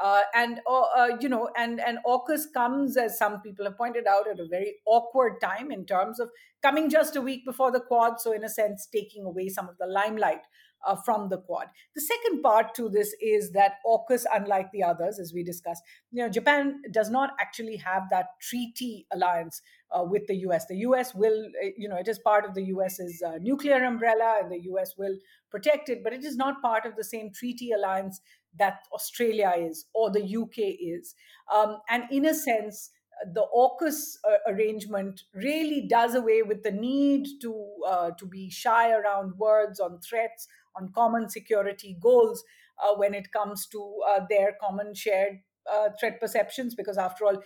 Uh, 0.00 0.22
and 0.32 0.60
uh, 0.66 0.82
uh, 0.96 1.16
you 1.20 1.28
know, 1.28 1.50
and 1.56 1.80
and 1.80 1.98
AUKUS 2.06 2.52
comes, 2.54 2.96
as 2.96 3.18
some 3.18 3.40
people 3.40 3.64
have 3.64 3.76
pointed 3.76 4.06
out, 4.06 4.28
at 4.28 4.38
a 4.38 4.46
very 4.46 4.76
awkward 4.86 5.40
time 5.40 5.72
in 5.72 5.84
terms 5.84 6.20
of 6.20 6.30
coming 6.62 6.88
just 6.88 7.16
a 7.16 7.20
week 7.20 7.44
before 7.44 7.72
the 7.72 7.80
Quad. 7.80 8.20
So, 8.20 8.30
in 8.32 8.44
a 8.44 8.48
sense, 8.48 8.86
taking 8.86 9.24
away 9.24 9.48
some 9.48 9.68
of 9.68 9.76
the 9.78 9.86
limelight 9.86 10.42
uh, 10.86 10.96
from 10.96 11.28
the 11.28 11.38
Quad. 11.38 11.66
The 11.94 12.00
second 12.00 12.42
part 12.42 12.74
to 12.76 12.88
this 12.88 13.14
is 13.20 13.52
that 13.52 13.74
AUKUS, 13.86 14.24
unlike 14.32 14.70
the 14.72 14.82
others, 14.82 15.18
as 15.18 15.32
we 15.34 15.42
discussed, 15.42 15.82
you 16.10 16.22
know, 16.22 16.28
Japan 16.28 16.82
does 16.92 17.10
not 17.10 17.30
actually 17.40 17.76
have 17.76 18.04
that 18.10 18.26
treaty 18.40 19.06
alliance 19.12 19.60
uh, 19.90 20.04
with 20.04 20.26
the 20.26 20.36
US. 20.48 20.66
The 20.66 20.76
US 20.78 21.14
will, 21.14 21.46
uh, 21.62 21.68
you 21.76 21.88
know, 21.88 21.96
it 21.96 22.08
is 22.08 22.18
part 22.18 22.44
of 22.44 22.54
the 22.54 22.64
US's 22.64 23.22
uh, 23.26 23.38
nuclear 23.40 23.84
umbrella, 23.84 24.38
and 24.42 24.50
the 24.50 24.60
US 24.72 24.94
will 24.96 25.16
protect 25.50 25.88
it, 25.88 26.04
but 26.04 26.12
it 26.12 26.24
is 26.24 26.36
not 26.36 26.62
part 26.62 26.86
of 26.86 26.96
the 26.96 27.04
same 27.04 27.32
treaty 27.32 27.70
alliance 27.72 28.20
that 28.58 28.80
Australia 28.92 29.52
is 29.56 29.86
or 29.94 30.10
the 30.10 30.36
UK 30.36 30.74
is. 30.80 31.14
Um, 31.54 31.78
and 31.88 32.04
in 32.10 32.26
a 32.26 32.34
sense, 32.34 32.90
the 33.32 33.46
AUKUS 33.54 34.16
uh, 34.24 34.52
arrangement 34.52 35.22
really 35.34 35.86
does 35.88 36.14
away 36.14 36.42
with 36.42 36.62
the 36.62 36.70
need 36.70 37.26
to 37.42 37.66
uh, 37.86 38.10
to 38.12 38.26
be 38.26 38.48
shy 38.50 38.92
around 38.92 39.36
words 39.38 39.80
on 39.80 39.98
threats 40.00 40.46
on 40.78 40.92
common 40.94 41.28
security 41.28 41.96
goals 42.00 42.44
uh, 42.82 42.94
when 42.94 43.14
it 43.14 43.32
comes 43.32 43.66
to 43.66 44.00
uh, 44.08 44.20
their 44.28 44.56
common 44.60 44.94
shared 44.94 45.40
uh, 45.70 45.88
threat 46.00 46.20
perceptions 46.20 46.74
because 46.74 46.96
after 46.96 47.26
all 47.26 47.42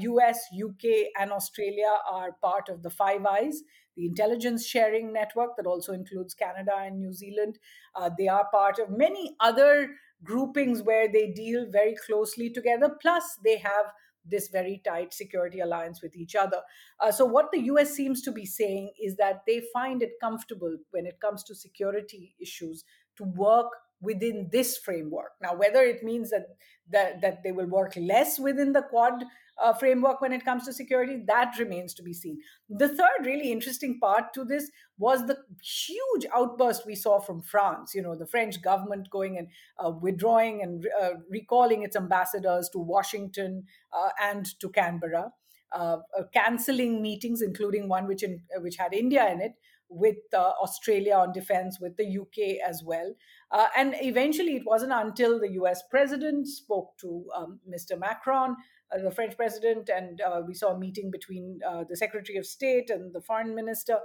US 0.00 0.38
UK 0.64 1.10
and 1.20 1.30
Australia 1.30 1.94
are 2.10 2.32
part 2.40 2.68
of 2.70 2.82
the 2.82 2.90
Five 2.90 3.26
Eyes. 3.26 3.62
The 3.96 4.06
intelligence 4.06 4.66
sharing 4.66 5.12
network 5.12 5.56
that 5.56 5.66
also 5.66 5.92
includes 5.92 6.32
Canada 6.32 6.72
and 6.78 6.98
New 6.98 7.12
Zealand 7.12 7.58
uh, 7.94 8.10
they 8.16 8.28
are 8.28 8.48
part 8.50 8.78
of 8.78 8.90
many 8.90 9.36
other 9.40 9.90
groupings 10.22 10.82
where 10.82 11.10
they 11.10 11.30
deal 11.30 11.66
very 11.70 11.94
closely 12.06 12.50
together. 12.50 12.90
Plus 13.00 13.38
they 13.44 13.58
have 13.58 13.92
this 14.30 14.48
very 14.48 14.80
tight 14.84 15.12
security 15.12 15.60
alliance 15.60 16.02
with 16.02 16.16
each 16.16 16.34
other. 16.34 16.62
Uh, 17.00 17.10
so, 17.10 17.24
what 17.24 17.50
the 17.52 17.60
US 17.72 17.94
seems 17.94 18.22
to 18.22 18.32
be 18.32 18.44
saying 18.44 18.92
is 19.02 19.16
that 19.16 19.42
they 19.46 19.62
find 19.72 20.02
it 20.02 20.12
comfortable 20.20 20.76
when 20.90 21.06
it 21.06 21.20
comes 21.20 21.42
to 21.44 21.54
security 21.54 22.34
issues 22.40 22.84
to 23.16 23.24
work 23.24 23.68
within 24.00 24.48
this 24.52 24.78
framework. 24.78 25.32
Now, 25.42 25.54
whether 25.54 25.82
it 25.82 26.02
means 26.02 26.30
that 26.30 26.46
that, 26.90 27.20
that 27.20 27.42
they 27.42 27.52
will 27.52 27.66
work 27.66 27.94
less 27.96 28.38
within 28.38 28.72
the 28.72 28.82
Quad 28.82 29.24
uh, 29.62 29.72
framework 29.72 30.20
when 30.20 30.32
it 30.32 30.44
comes 30.44 30.64
to 30.64 30.72
security, 30.72 31.22
that 31.26 31.58
remains 31.58 31.92
to 31.94 32.02
be 32.02 32.12
seen. 32.12 32.38
The 32.70 32.88
third 32.88 33.24
really 33.24 33.50
interesting 33.50 33.98
part 34.00 34.32
to 34.34 34.44
this 34.44 34.70
was 34.98 35.26
the 35.26 35.36
huge 35.62 36.26
outburst 36.34 36.86
we 36.86 36.94
saw 36.94 37.20
from 37.20 37.42
France. 37.42 37.94
You 37.94 38.02
know, 38.02 38.14
the 38.14 38.26
French 38.26 38.62
government 38.62 39.10
going 39.10 39.36
and 39.36 39.48
uh, 39.78 39.90
withdrawing 39.90 40.62
and 40.62 40.86
uh, 41.00 41.10
recalling 41.28 41.82
its 41.82 41.96
ambassadors 41.96 42.68
to 42.70 42.78
Washington 42.78 43.64
uh, 43.92 44.10
and 44.22 44.46
to 44.60 44.68
Canberra. 44.68 45.32
Uh, 45.70 45.98
uh, 46.18 46.22
canceling 46.32 47.02
meetings, 47.02 47.42
including 47.42 47.88
one 47.88 48.06
which 48.06 48.22
in, 48.22 48.40
which 48.60 48.76
had 48.76 48.94
India 48.94 49.30
in 49.30 49.42
it, 49.42 49.52
with 49.88 50.16
uh, 50.34 50.52
Australia 50.62 51.14
on 51.14 51.32
defense, 51.32 51.78
with 51.80 51.96
the 51.96 52.18
UK 52.18 52.58
as 52.68 52.82
well. 52.84 53.14
Uh, 53.50 53.66
and 53.76 53.94
eventually, 54.00 54.56
it 54.56 54.64
wasn't 54.66 54.92
until 54.92 55.40
the 55.40 55.52
US 55.52 55.82
president 55.90 56.46
spoke 56.46 56.96
to 56.98 57.24
um, 57.34 57.60
Mr. 57.68 57.98
Macron 57.98 58.56
uh, 58.90 58.98
the 59.02 59.10
French 59.10 59.36
president, 59.36 59.90
and 59.94 60.20
uh, 60.22 60.40
we 60.46 60.54
saw 60.54 60.74
a 60.74 60.78
meeting 60.78 61.10
between 61.10 61.60
uh, 61.66 61.84
the 61.88 61.96
Secretary 61.96 62.38
of 62.38 62.46
State 62.46 62.88
and 62.88 63.14
the 63.14 63.20
Foreign 63.20 63.54
Minister 63.54 63.98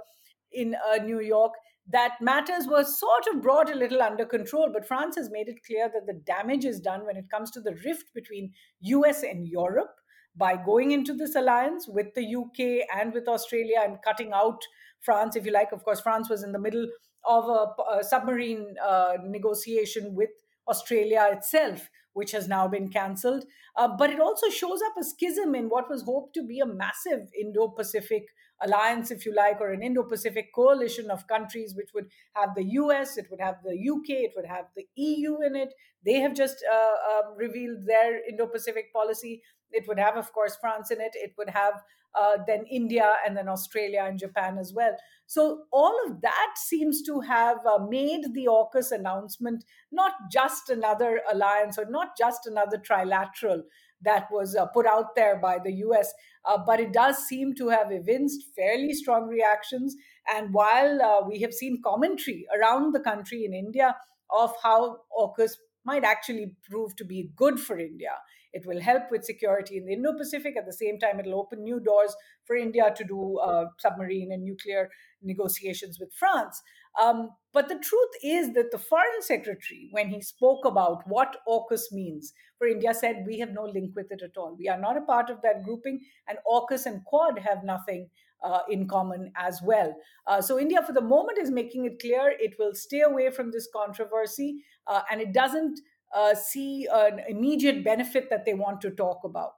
in 0.52 0.76
New 1.04 1.20
York. 1.20 1.52
That 1.90 2.20
matters 2.20 2.66
were 2.66 2.84
sort 2.84 3.26
of 3.32 3.42
brought 3.42 3.70
a 3.70 3.74
little 3.74 4.02
under 4.02 4.24
control, 4.24 4.70
but 4.72 4.86
France 4.86 5.16
has 5.16 5.30
made 5.30 5.48
it 5.48 5.64
clear 5.66 5.90
that 5.92 6.06
the 6.06 6.20
damage 6.26 6.64
is 6.64 6.80
done 6.80 7.04
when 7.04 7.16
it 7.16 7.30
comes 7.30 7.50
to 7.52 7.60
the 7.60 7.74
rift 7.84 8.12
between 8.14 8.52
US 8.80 9.22
and 9.22 9.46
Europe 9.46 9.94
by 10.36 10.56
going 10.56 10.90
into 10.90 11.14
this 11.14 11.34
alliance 11.34 11.86
with 11.88 12.14
the 12.14 12.34
UK 12.34 12.86
and 12.94 13.12
with 13.12 13.28
Australia 13.28 13.80
and 13.82 13.98
cutting 14.04 14.32
out 14.32 14.60
France, 15.04 15.36
if 15.36 15.44
you 15.44 15.52
like. 15.52 15.72
Of 15.72 15.84
course, 15.84 16.00
France 16.00 16.28
was 16.28 16.42
in 16.42 16.52
the 16.52 16.58
middle 16.58 16.86
of 17.26 17.48
a, 17.48 17.98
a 17.98 18.04
submarine 18.04 18.74
uh, 18.82 19.14
negotiation 19.24 20.14
with 20.14 20.30
Australia 20.68 21.28
itself, 21.30 21.90
which 22.12 22.32
has 22.32 22.48
now 22.48 22.68
been 22.68 22.88
cancelled. 22.88 23.44
Uh, 23.76 23.88
but 23.96 24.10
it 24.10 24.20
also 24.20 24.48
shows 24.48 24.80
up 24.86 24.94
a 24.98 25.04
schism 25.04 25.54
in 25.54 25.68
what 25.68 25.90
was 25.90 26.02
hoped 26.02 26.34
to 26.34 26.42
be 26.42 26.60
a 26.60 26.66
massive 26.66 27.28
Indo 27.38 27.68
Pacific 27.68 28.24
alliance, 28.60 29.10
if 29.10 29.26
you 29.26 29.34
like, 29.34 29.60
or 29.60 29.72
an 29.72 29.82
Indo 29.82 30.02
Pacific 30.02 30.54
coalition 30.54 31.10
of 31.10 31.26
countries, 31.26 31.74
which 31.76 31.90
would 31.94 32.06
have 32.34 32.54
the 32.54 32.64
US, 32.64 33.16
it 33.16 33.26
would 33.30 33.40
have 33.40 33.56
the 33.64 33.72
UK, 33.72 34.24
it 34.24 34.32
would 34.36 34.46
have 34.46 34.66
the 34.76 34.86
EU 34.96 35.40
in 35.42 35.56
it. 35.56 35.74
They 36.04 36.20
have 36.20 36.34
just 36.34 36.64
uh, 36.70 36.76
uh, 36.76 37.34
revealed 37.36 37.86
their 37.86 38.26
Indo 38.28 38.46
Pacific 38.46 38.92
policy. 38.92 39.42
It 39.70 39.88
would 39.88 39.98
have, 39.98 40.16
of 40.16 40.32
course, 40.32 40.56
France 40.60 40.90
in 40.90 41.00
it. 41.00 41.12
It 41.14 41.32
would 41.36 41.50
have 41.50 41.82
uh, 42.14 42.38
then 42.46 42.64
India 42.70 43.16
and 43.26 43.36
then 43.36 43.48
Australia 43.48 44.04
and 44.06 44.18
Japan 44.18 44.58
as 44.58 44.72
well. 44.72 44.96
So 45.26 45.64
all 45.72 45.96
of 46.06 46.20
that 46.20 46.52
seems 46.56 47.02
to 47.02 47.20
have 47.20 47.58
uh, 47.66 47.78
made 47.88 48.34
the 48.34 48.46
AUKUS 48.46 48.92
announcement 48.92 49.64
not 49.90 50.12
just 50.30 50.68
another 50.70 51.22
alliance 51.32 51.78
or 51.78 51.86
not 51.88 52.16
just 52.16 52.46
another 52.46 52.78
trilateral 52.78 53.62
that 54.04 54.28
was 54.30 54.54
uh, 54.54 54.66
put 54.66 54.86
out 54.86 55.14
there 55.14 55.36
by 55.36 55.58
the 55.62 55.72
US, 55.86 56.12
uh, 56.44 56.58
but 56.64 56.80
it 56.80 56.92
does 56.92 57.18
seem 57.18 57.54
to 57.56 57.68
have 57.68 57.90
evinced 57.90 58.44
fairly 58.56 58.92
strong 58.92 59.26
reactions. 59.28 59.96
And 60.34 60.52
while 60.52 61.02
uh, 61.02 61.28
we 61.28 61.40
have 61.40 61.52
seen 61.52 61.82
commentary 61.84 62.46
around 62.58 62.92
the 62.92 63.00
country 63.00 63.44
in 63.44 63.54
India 63.54 63.96
of 64.30 64.52
how 64.62 64.98
AUKUS 65.18 65.52
might 65.84 66.04
actually 66.04 66.56
prove 66.68 66.96
to 66.96 67.04
be 67.04 67.30
good 67.36 67.60
for 67.60 67.78
India, 67.78 68.12
it 68.54 68.64
will 68.66 68.80
help 68.80 69.10
with 69.10 69.24
security 69.24 69.76
in 69.76 69.84
the 69.84 69.92
Indo 69.92 70.12
Pacific. 70.16 70.56
At 70.56 70.64
the 70.64 70.72
same 70.72 70.98
time, 70.98 71.18
it'll 71.18 71.40
open 71.40 71.64
new 71.64 71.80
doors 71.80 72.14
for 72.44 72.54
India 72.54 72.94
to 72.96 73.04
do 73.04 73.38
uh, 73.38 73.64
submarine 73.78 74.30
and 74.32 74.44
nuclear 74.44 74.90
negotiations 75.22 75.98
with 75.98 76.12
France. 76.14 76.62
Um, 77.00 77.30
but 77.52 77.68
the 77.68 77.78
truth 77.78 78.10
is 78.22 78.52
that 78.54 78.70
the 78.70 78.78
foreign 78.78 79.22
secretary, 79.22 79.88
when 79.92 80.08
he 80.08 80.20
spoke 80.20 80.64
about 80.64 81.02
what 81.06 81.36
AUKUS 81.48 81.92
means 81.92 82.32
for 82.58 82.66
India, 82.66 82.94
said 82.94 83.24
we 83.26 83.38
have 83.38 83.52
no 83.52 83.64
link 83.64 83.92
with 83.94 84.10
it 84.10 84.22
at 84.22 84.36
all. 84.36 84.56
We 84.58 84.68
are 84.68 84.78
not 84.78 84.96
a 84.96 85.02
part 85.02 85.30
of 85.30 85.40
that 85.42 85.62
grouping, 85.62 86.00
and 86.28 86.38
AUKUS 86.48 86.86
and 86.86 87.04
Quad 87.04 87.38
have 87.38 87.64
nothing 87.64 88.10
uh, 88.42 88.60
in 88.68 88.86
common 88.86 89.32
as 89.36 89.60
well. 89.62 89.94
Uh, 90.26 90.40
so 90.40 90.58
India, 90.58 90.82
for 90.82 90.92
the 90.92 91.00
moment, 91.00 91.38
is 91.38 91.50
making 91.50 91.84
it 91.84 92.00
clear 92.00 92.34
it 92.38 92.54
will 92.58 92.74
stay 92.74 93.00
away 93.00 93.30
from 93.30 93.50
this 93.50 93.68
controversy, 93.74 94.62
uh, 94.86 95.02
and 95.10 95.20
it 95.20 95.32
doesn't 95.32 95.80
uh, 96.14 96.34
see 96.34 96.86
an 96.92 97.20
immediate 97.28 97.84
benefit 97.84 98.28
that 98.30 98.44
they 98.44 98.54
want 98.54 98.80
to 98.80 98.90
talk 98.90 99.20
about 99.24 99.54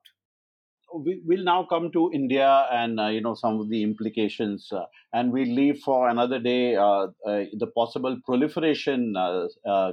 we, 0.95 1.21
will 1.25 1.45
now 1.45 1.65
come 1.65 1.91
to 1.93 2.11
India 2.13 2.67
and 2.73 3.01
uh, 3.01 3.07
you 3.07 3.21
know 3.21 3.35
some 3.35 3.61
of 3.61 3.69
the 3.69 3.83
implications, 3.83 4.71
uh, 4.73 4.85
and 5.13 5.33
we 5.33 5.45
leave 5.45 5.81
for 5.81 6.09
another 6.09 6.39
day 6.39 6.77
uh, 6.77 7.07
uh 7.27 7.45
the 7.59 7.71
possible 7.75 8.19
proliferation 8.25 9.15
uh, 9.17 9.47
uh, 9.69 9.93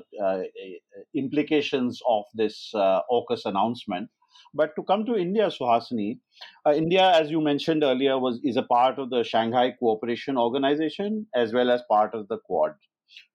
implications 1.16 2.02
of 2.08 2.24
this 2.34 2.72
AUKUS 2.76 3.46
announcement. 3.46 4.10
But 4.56 4.76
to 4.76 4.84
come 4.84 5.06
to 5.06 5.16
India, 5.16 5.48
Suhasini, 5.48 6.20
India, 6.76 7.12
as 7.12 7.32
you 7.32 7.42
mentioned 7.42 7.84
earlier, 7.84 8.20
was 8.20 8.40
is 8.44 8.58
a 8.58 8.64
part 8.64 9.00
of 9.00 9.10
the 9.10 9.24
Shanghai 9.24 9.74
Cooperation 9.80 10.38
Organization 10.38 11.28
as 11.36 11.54
well 11.54 11.72
as 11.72 11.82
part 11.90 12.14
of 12.14 12.28
the 12.28 12.38
Quad, 12.38 12.74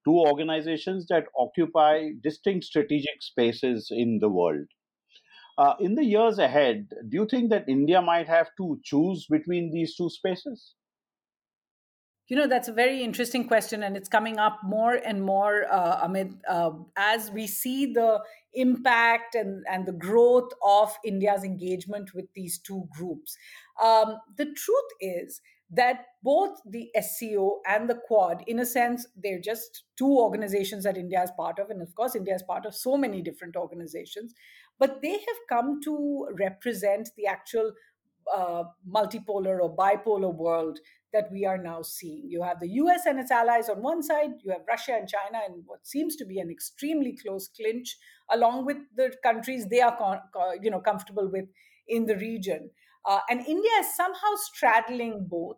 two 0.04 0.18
organizations 0.18 1.06
that 1.08 1.26
occupy 1.36 2.10
distinct 2.22 2.66
strategic 2.66 3.20
spaces 3.20 3.88
in 3.90 4.18
the 4.20 4.28
world. 4.28 4.66
Uh, 5.58 5.74
in 5.80 5.96
the 5.96 6.04
years 6.04 6.38
ahead, 6.38 6.88
do 7.08 7.16
you 7.16 7.26
think 7.26 7.50
that 7.50 7.68
India 7.68 8.00
might 8.00 8.28
have 8.28 8.48
to 8.56 8.78
choose 8.84 9.26
between 9.28 9.72
these 9.72 9.96
two 9.96 10.08
spaces? 10.08 10.76
You 12.28 12.36
know, 12.36 12.46
that's 12.46 12.68
a 12.68 12.72
very 12.72 13.02
interesting 13.02 13.48
question, 13.48 13.82
and 13.82 13.96
it's 13.96 14.08
coming 14.08 14.38
up 14.38 14.60
more 14.62 14.94
and 14.94 15.20
more, 15.22 15.64
uh, 15.68 16.06
Amit, 16.06 16.38
uh, 16.46 16.70
as 16.96 17.32
we 17.32 17.46
see 17.46 17.92
the 17.92 18.20
impact 18.54 19.34
and, 19.34 19.64
and 19.68 19.84
the 19.84 19.92
growth 19.92 20.50
of 20.62 20.96
India's 21.04 21.42
engagement 21.42 22.14
with 22.14 22.26
these 22.34 22.58
two 22.58 22.86
groups. 22.90 23.36
Um, 23.82 24.18
the 24.36 24.44
truth 24.44 24.90
is 25.00 25.40
that 25.70 26.04
both 26.22 26.60
the 26.66 26.90
SCO 27.00 27.60
and 27.66 27.88
the 27.88 27.98
Quad, 28.06 28.42
in 28.46 28.58
a 28.60 28.66
sense, 28.66 29.06
they're 29.16 29.40
just 29.40 29.84
two 29.96 30.18
organizations 30.18 30.84
that 30.84 30.96
India 30.96 31.22
is 31.22 31.30
part 31.36 31.58
of. 31.58 31.70
And 31.70 31.82
of 31.82 31.94
course, 31.94 32.14
India 32.14 32.34
is 32.34 32.42
part 32.42 32.64
of 32.64 32.74
so 32.74 32.96
many 32.96 33.22
different 33.22 33.56
organizations. 33.56 34.34
But 34.78 35.02
they 35.02 35.12
have 35.12 35.40
come 35.48 35.80
to 35.84 36.28
represent 36.38 37.10
the 37.16 37.26
actual 37.26 37.72
uh, 38.34 38.64
multipolar 38.88 39.60
or 39.60 39.74
bipolar 39.74 40.34
world 40.34 40.78
that 41.12 41.30
we 41.32 41.46
are 41.46 41.58
now 41.58 41.82
seeing. 41.82 42.28
You 42.28 42.42
have 42.42 42.60
the 42.60 42.68
US 42.68 43.06
and 43.06 43.18
its 43.18 43.30
allies 43.30 43.68
on 43.68 43.82
one 43.82 44.02
side, 44.02 44.32
you 44.44 44.52
have 44.52 44.62
Russia 44.68 44.92
and 44.92 45.08
China 45.08 45.42
in 45.48 45.62
what 45.66 45.86
seems 45.86 46.16
to 46.16 46.24
be 46.24 46.38
an 46.38 46.50
extremely 46.50 47.16
close 47.16 47.48
clinch, 47.48 47.96
along 48.30 48.66
with 48.66 48.76
the 48.94 49.12
countries 49.22 49.66
they 49.68 49.80
are 49.80 50.22
you 50.60 50.70
know, 50.70 50.80
comfortable 50.80 51.30
with 51.30 51.46
in 51.88 52.06
the 52.06 52.16
region. 52.16 52.70
Uh, 53.06 53.20
and 53.30 53.40
India 53.46 53.70
is 53.80 53.96
somehow 53.96 54.34
straddling 54.36 55.26
both. 55.28 55.56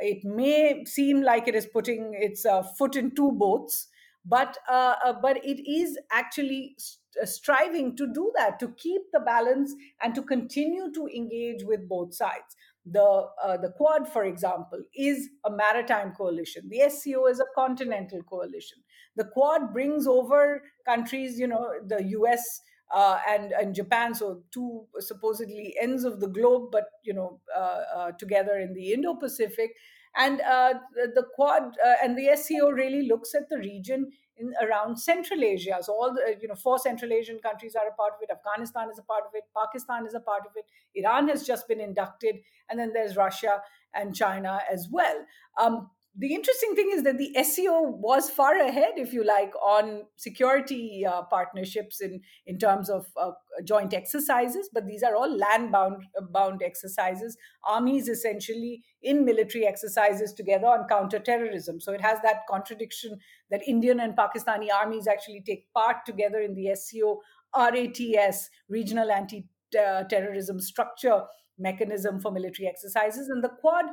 It 0.00 0.24
may 0.24 0.84
seem 0.84 1.22
like 1.22 1.48
it 1.48 1.54
is 1.54 1.66
putting 1.66 2.12
its 2.14 2.44
uh, 2.44 2.62
foot 2.62 2.96
in 2.96 3.14
two 3.14 3.32
boats, 3.32 3.88
but 4.24 4.56
uh, 4.68 4.94
uh 5.04 5.14
but 5.20 5.38
it 5.44 5.60
is 5.68 5.98
actually 6.10 6.76
striving 7.24 7.96
to 7.96 8.06
do 8.12 8.32
that 8.36 8.58
to 8.60 8.68
keep 8.76 9.02
the 9.12 9.20
balance 9.20 9.74
and 10.02 10.14
to 10.14 10.22
continue 10.22 10.92
to 10.92 11.06
engage 11.08 11.64
with 11.64 11.88
both 11.88 12.14
sides. 12.14 12.56
The 12.84 13.28
uh, 13.42 13.56
the 13.58 13.70
quad 13.70 14.08
for 14.08 14.24
example 14.24 14.82
is 14.94 15.28
a 15.44 15.50
maritime 15.50 16.12
coalition. 16.12 16.68
The 16.68 16.90
sco 16.90 17.26
is 17.26 17.38
a 17.38 17.46
continental 17.54 18.22
coalition. 18.24 18.78
The 19.14 19.24
quad 19.24 19.72
brings 19.72 20.06
over 20.06 20.62
countries 20.84 21.38
you 21.38 21.46
know 21.46 21.70
the 21.86 22.00
us 22.02 22.60
uh, 22.92 23.18
and 23.28 23.52
and 23.52 23.74
Japan, 23.74 24.14
so 24.14 24.42
two 24.52 24.86
supposedly 24.98 25.74
ends 25.80 26.04
of 26.04 26.20
the 26.20 26.28
globe, 26.28 26.70
but 26.70 26.84
you 27.04 27.14
know 27.14 27.40
uh, 27.56 27.82
uh, 27.96 28.12
together 28.12 28.58
in 28.58 28.74
the 28.74 28.92
Indo-Pacific, 28.92 29.70
and 30.16 30.40
uh, 30.42 30.74
the, 30.94 31.12
the, 31.14 31.26
Quad 31.34 31.62
uh, 31.62 31.94
and 32.02 32.16
the 32.16 32.36
SCO 32.36 32.70
really 32.70 33.08
looks 33.08 33.34
at 33.34 33.48
the 33.48 33.58
region 33.58 34.10
in 34.36 34.52
around 34.62 34.96
Central 34.98 35.42
Asia. 35.42 35.78
So 35.80 35.92
all 35.92 36.12
the 36.14 36.36
you 36.40 36.48
know 36.48 36.54
four 36.54 36.78
Central 36.78 37.12
Asian 37.12 37.38
countries 37.38 37.74
are 37.74 37.86
a 37.88 37.94
part 37.94 38.12
of 38.14 38.22
it. 38.22 38.30
Afghanistan 38.30 38.90
is 38.90 38.98
a 38.98 39.02
part 39.02 39.24
of 39.26 39.32
it. 39.34 39.44
Pakistan 39.56 40.06
is 40.06 40.14
a 40.14 40.20
part 40.20 40.42
of 40.46 40.52
it. 40.56 40.64
Iran 40.94 41.28
has 41.28 41.46
just 41.46 41.68
been 41.68 41.80
inducted, 41.80 42.36
and 42.68 42.78
then 42.78 42.92
there's 42.92 43.16
Russia 43.16 43.62
and 43.94 44.14
China 44.14 44.60
as 44.70 44.88
well. 44.90 45.24
Um, 45.60 45.90
the 46.14 46.34
interesting 46.34 46.74
thing 46.74 46.90
is 46.92 47.04
that 47.04 47.16
the 47.16 47.34
SCO 47.42 47.80
was 47.80 48.28
far 48.28 48.58
ahead, 48.58 48.92
if 48.96 49.14
you 49.14 49.24
like, 49.24 49.54
on 49.62 50.02
security 50.16 51.06
uh, 51.06 51.22
partnerships 51.22 52.02
in, 52.02 52.20
in 52.46 52.58
terms 52.58 52.90
of 52.90 53.06
uh, 53.16 53.30
joint 53.64 53.94
exercises, 53.94 54.68
but 54.74 54.86
these 54.86 55.02
are 55.02 55.16
all 55.16 55.34
land 55.34 55.72
bound, 55.72 56.02
bound 56.30 56.62
exercises. 56.62 57.38
Armies 57.66 58.08
essentially 58.08 58.82
in 59.02 59.24
military 59.24 59.66
exercises 59.66 60.34
together 60.34 60.66
on 60.66 60.86
counterterrorism. 60.86 61.80
So 61.80 61.92
it 61.92 62.02
has 62.02 62.18
that 62.22 62.40
contradiction 62.48 63.18
that 63.50 63.66
Indian 63.66 64.00
and 64.00 64.14
Pakistani 64.14 64.68
armies 64.70 65.06
actually 65.06 65.42
take 65.46 65.72
part 65.72 66.04
together 66.04 66.40
in 66.40 66.54
the 66.54 66.74
SCO 66.74 67.20
RATS, 67.56 68.50
Regional 68.68 69.10
Anti 69.10 69.46
Terrorism 69.72 70.60
Structure 70.60 71.22
mechanism 71.62 72.20
for 72.20 72.30
military 72.30 72.68
exercises. 72.68 73.28
And 73.28 73.42
the 73.42 73.48
Quad 73.48 73.86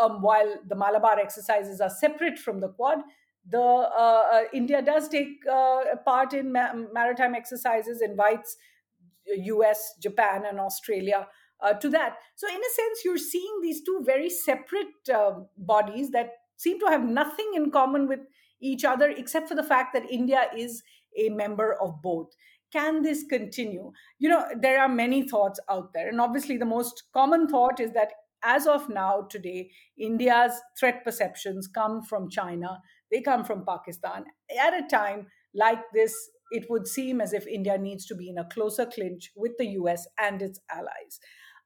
um, 0.00 0.22
while 0.22 0.56
the 0.66 0.74
Malabar 0.74 1.18
exercises 1.18 1.80
are 1.80 1.90
separate 1.90 2.38
from 2.38 2.60
the 2.60 2.68
Quad, 2.68 2.98
the 3.48 3.60
uh, 3.60 4.22
uh, 4.32 4.42
India 4.52 4.80
does 4.80 5.08
take 5.08 5.46
uh, 5.50 5.96
part 6.04 6.32
in 6.32 6.52
ma- 6.52 6.72
maritime 6.92 7.34
exercises, 7.34 8.00
invites 8.00 8.56
U.S., 9.26 9.94
Japan, 10.02 10.44
and 10.46 10.58
Australia 10.58 11.28
uh, 11.60 11.74
to 11.74 11.88
that. 11.90 12.16
So, 12.36 12.48
in 12.48 12.54
a 12.56 12.74
sense, 12.74 13.04
you're 13.04 13.18
seeing 13.18 13.60
these 13.62 13.82
two 13.82 14.02
very 14.04 14.30
separate 14.30 15.08
uh, 15.12 15.40
bodies 15.58 16.10
that 16.10 16.30
seem 16.56 16.80
to 16.80 16.86
have 16.86 17.04
nothing 17.04 17.52
in 17.54 17.70
common 17.70 18.08
with 18.08 18.20
each 18.60 18.84
other, 18.84 19.08
except 19.08 19.48
for 19.48 19.54
the 19.54 19.62
fact 19.62 19.92
that 19.92 20.10
India 20.10 20.46
is 20.56 20.82
a 21.18 21.28
member 21.28 21.74
of 21.80 22.00
both. 22.02 22.28
Can 22.74 23.02
this 23.02 23.24
continue? 23.30 23.92
You 24.18 24.28
know, 24.30 24.44
there 24.60 24.80
are 24.82 24.88
many 24.88 25.28
thoughts 25.28 25.60
out 25.70 25.92
there, 25.94 26.08
and 26.08 26.20
obviously, 26.20 26.56
the 26.56 26.66
most 26.66 27.04
common 27.14 27.46
thought 27.46 27.78
is 27.78 27.92
that 27.92 28.10
as 28.42 28.66
of 28.66 28.88
now, 28.88 29.28
today, 29.30 29.70
India's 29.96 30.60
threat 30.78 31.04
perceptions 31.04 31.68
come 31.68 32.02
from 32.02 32.28
China, 32.28 32.80
they 33.12 33.20
come 33.20 33.44
from 33.44 33.64
Pakistan. 33.64 34.24
At 34.60 34.74
a 34.74 34.86
time 34.90 35.28
like 35.54 35.82
this, 35.94 36.12
it 36.50 36.66
would 36.68 36.88
seem 36.88 37.20
as 37.20 37.32
if 37.32 37.46
India 37.46 37.78
needs 37.78 38.06
to 38.06 38.16
be 38.16 38.28
in 38.28 38.38
a 38.38 38.48
closer 38.48 38.86
clinch 38.86 39.30
with 39.36 39.52
the 39.56 39.66
US 39.78 40.06
and 40.18 40.42
its 40.42 40.58
allies. 40.70 41.20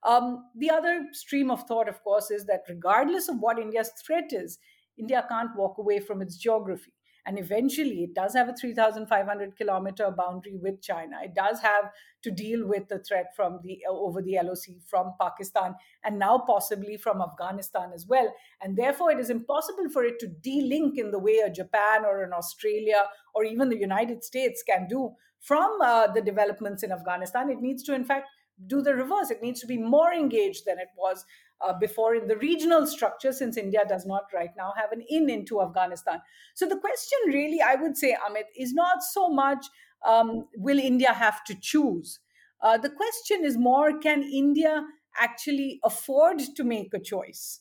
Um, 0.07 0.45
the 0.57 0.71
other 0.71 1.07
stream 1.13 1.51
of 1.51 1.65
thought, 1.65 1.89
of 1.89 2.03
course, 2.05 2.31
is 2.31 2.45
that 2.47 2.65
regardless 2.69 3.29
of 3.29 3.37
what 3.41 3.59
India's 3.59 3.91
threat 4.07 4.31
is, 4.33 4.59
India 4.99 5.25
can't 5.29 5.57
walk 5.57 5.79
away 5.79 6.01
from 6.01 6.21
its 6.21 6.37
geography. 6.37 6.93
And 7.29 7.39
eventually, 7.39 8.05
it 8.05 8.15
does 8.15 8.33
have 8.33 8.49
a 8.49 8.55
3,500 8.55 9.55
kilometer 9.55 10.11
boundary 10.11 10.57
with 10.57 10.81
China. 10.81 11.19
It 11.23 11.35
does 11.35 11.61
have 11.61 11.91
to 12.23 12.31
deal 12.31 12.67
with 12.67 12.89
the 12.89 13.01
threat 13.01 13.37
from 13.37 13.61
the 13.63 13.81
over 13.87 14.23
the 14.23 14.39
LOC 14.43 14.81
from 14.87 15.13
Pakistan 15.21 15.75
and 16.03 16.19
now 16.19 16.39
possibly 16.39 16.97
from 16.97 17.21
Afghanistan 17.21 17.91
as 17.95 18.07
well. 18.09 18.33
And 18.63 18.79
therefore, 18.79 19.11
it 19.11 19.21
is 19.21 19.29
impossible 19.29 19.91
for 19.93 20.05
it 20.05 20.19
to 20.21 20.27
de-link 20.27 20.97
in 20.97 21.11
the 21.11 21.19
way 21.19 21.41
a 21.45 21.51
Japan 21.51 22.07
or 22.07 22.23
an 22.23 22.33
Australia 22.33 23.03
or 23.35 23.45
even 23.45 23.69
the 23.69 23.79
United 23.79 24.25
States 24.25 24.63
can 24.67 24.87
do 24.89 25.11
from 25.39 25.83
uh, 25.83 26.07
the 26.07 26.23
developments 26.23 26.83
in 26.83 26.93
Afghanistan. 26.93 27.51
It 27.51 27.61
needs 27.61 27.83
to, 27.85 27.95
in 27.95 28.07
fact, 28.07 28.27
do 28.67 28.81
the 28.81 28.95
reverse. 28.95 29.31
It 29.31 29.43
needs 29.43 29.61
to 29.61 29.67
be 29.67 29.77
more 29.77 30.15
engaged 30.15 30.65
than 30.65 30.79
it 30.79 30.89
was 30.97 31.27
uh, 31.67 31.73
before 31.79 32.15
in 32.15 32.29
the 32.29 32.37
regional 32.37 32.87
structure, 32.87 33.33
since 33.33 33.57
India 33.57 33.81
does 33.89 34.07
not 34.07 34.25
right 34.35 34.51
now 34.57 34.73
have 34.77 34.93
an 34.93 35.03
in 35.09 35.29
into 35.29 35.61
Afghanistan. 35.61 36.21
So 36.55 36.67
the 36.67 36.79
question, 36.79 37.19
really, 37.27 37.61
I 37.61 37.75
would 37.75 37.97
say, 37.97 38.17
Amit, 38.29 38.45
is 38.57 38.73
not 38.75 39.03
so 39.03 39.29
much 39.29 39.67
um, 40.07 40.47
will 40.57 40.79
India 40.79 41.13
have 41.13 41.45
to 41.45 41.57
choose? 41.61 42.21
Uh, 42.63 42.77
the 42.77 42.91
question 42.91 43.45
is 43.45 43.57
more 43.57 43.99
can 43.99 44.23
India 44.23 44.85
actually 45.17 45.81
afford 45.85 46.39
to 46.57 46.65
make 46.65 46.95
a 46.95 47.01
choice? 47.01 47.61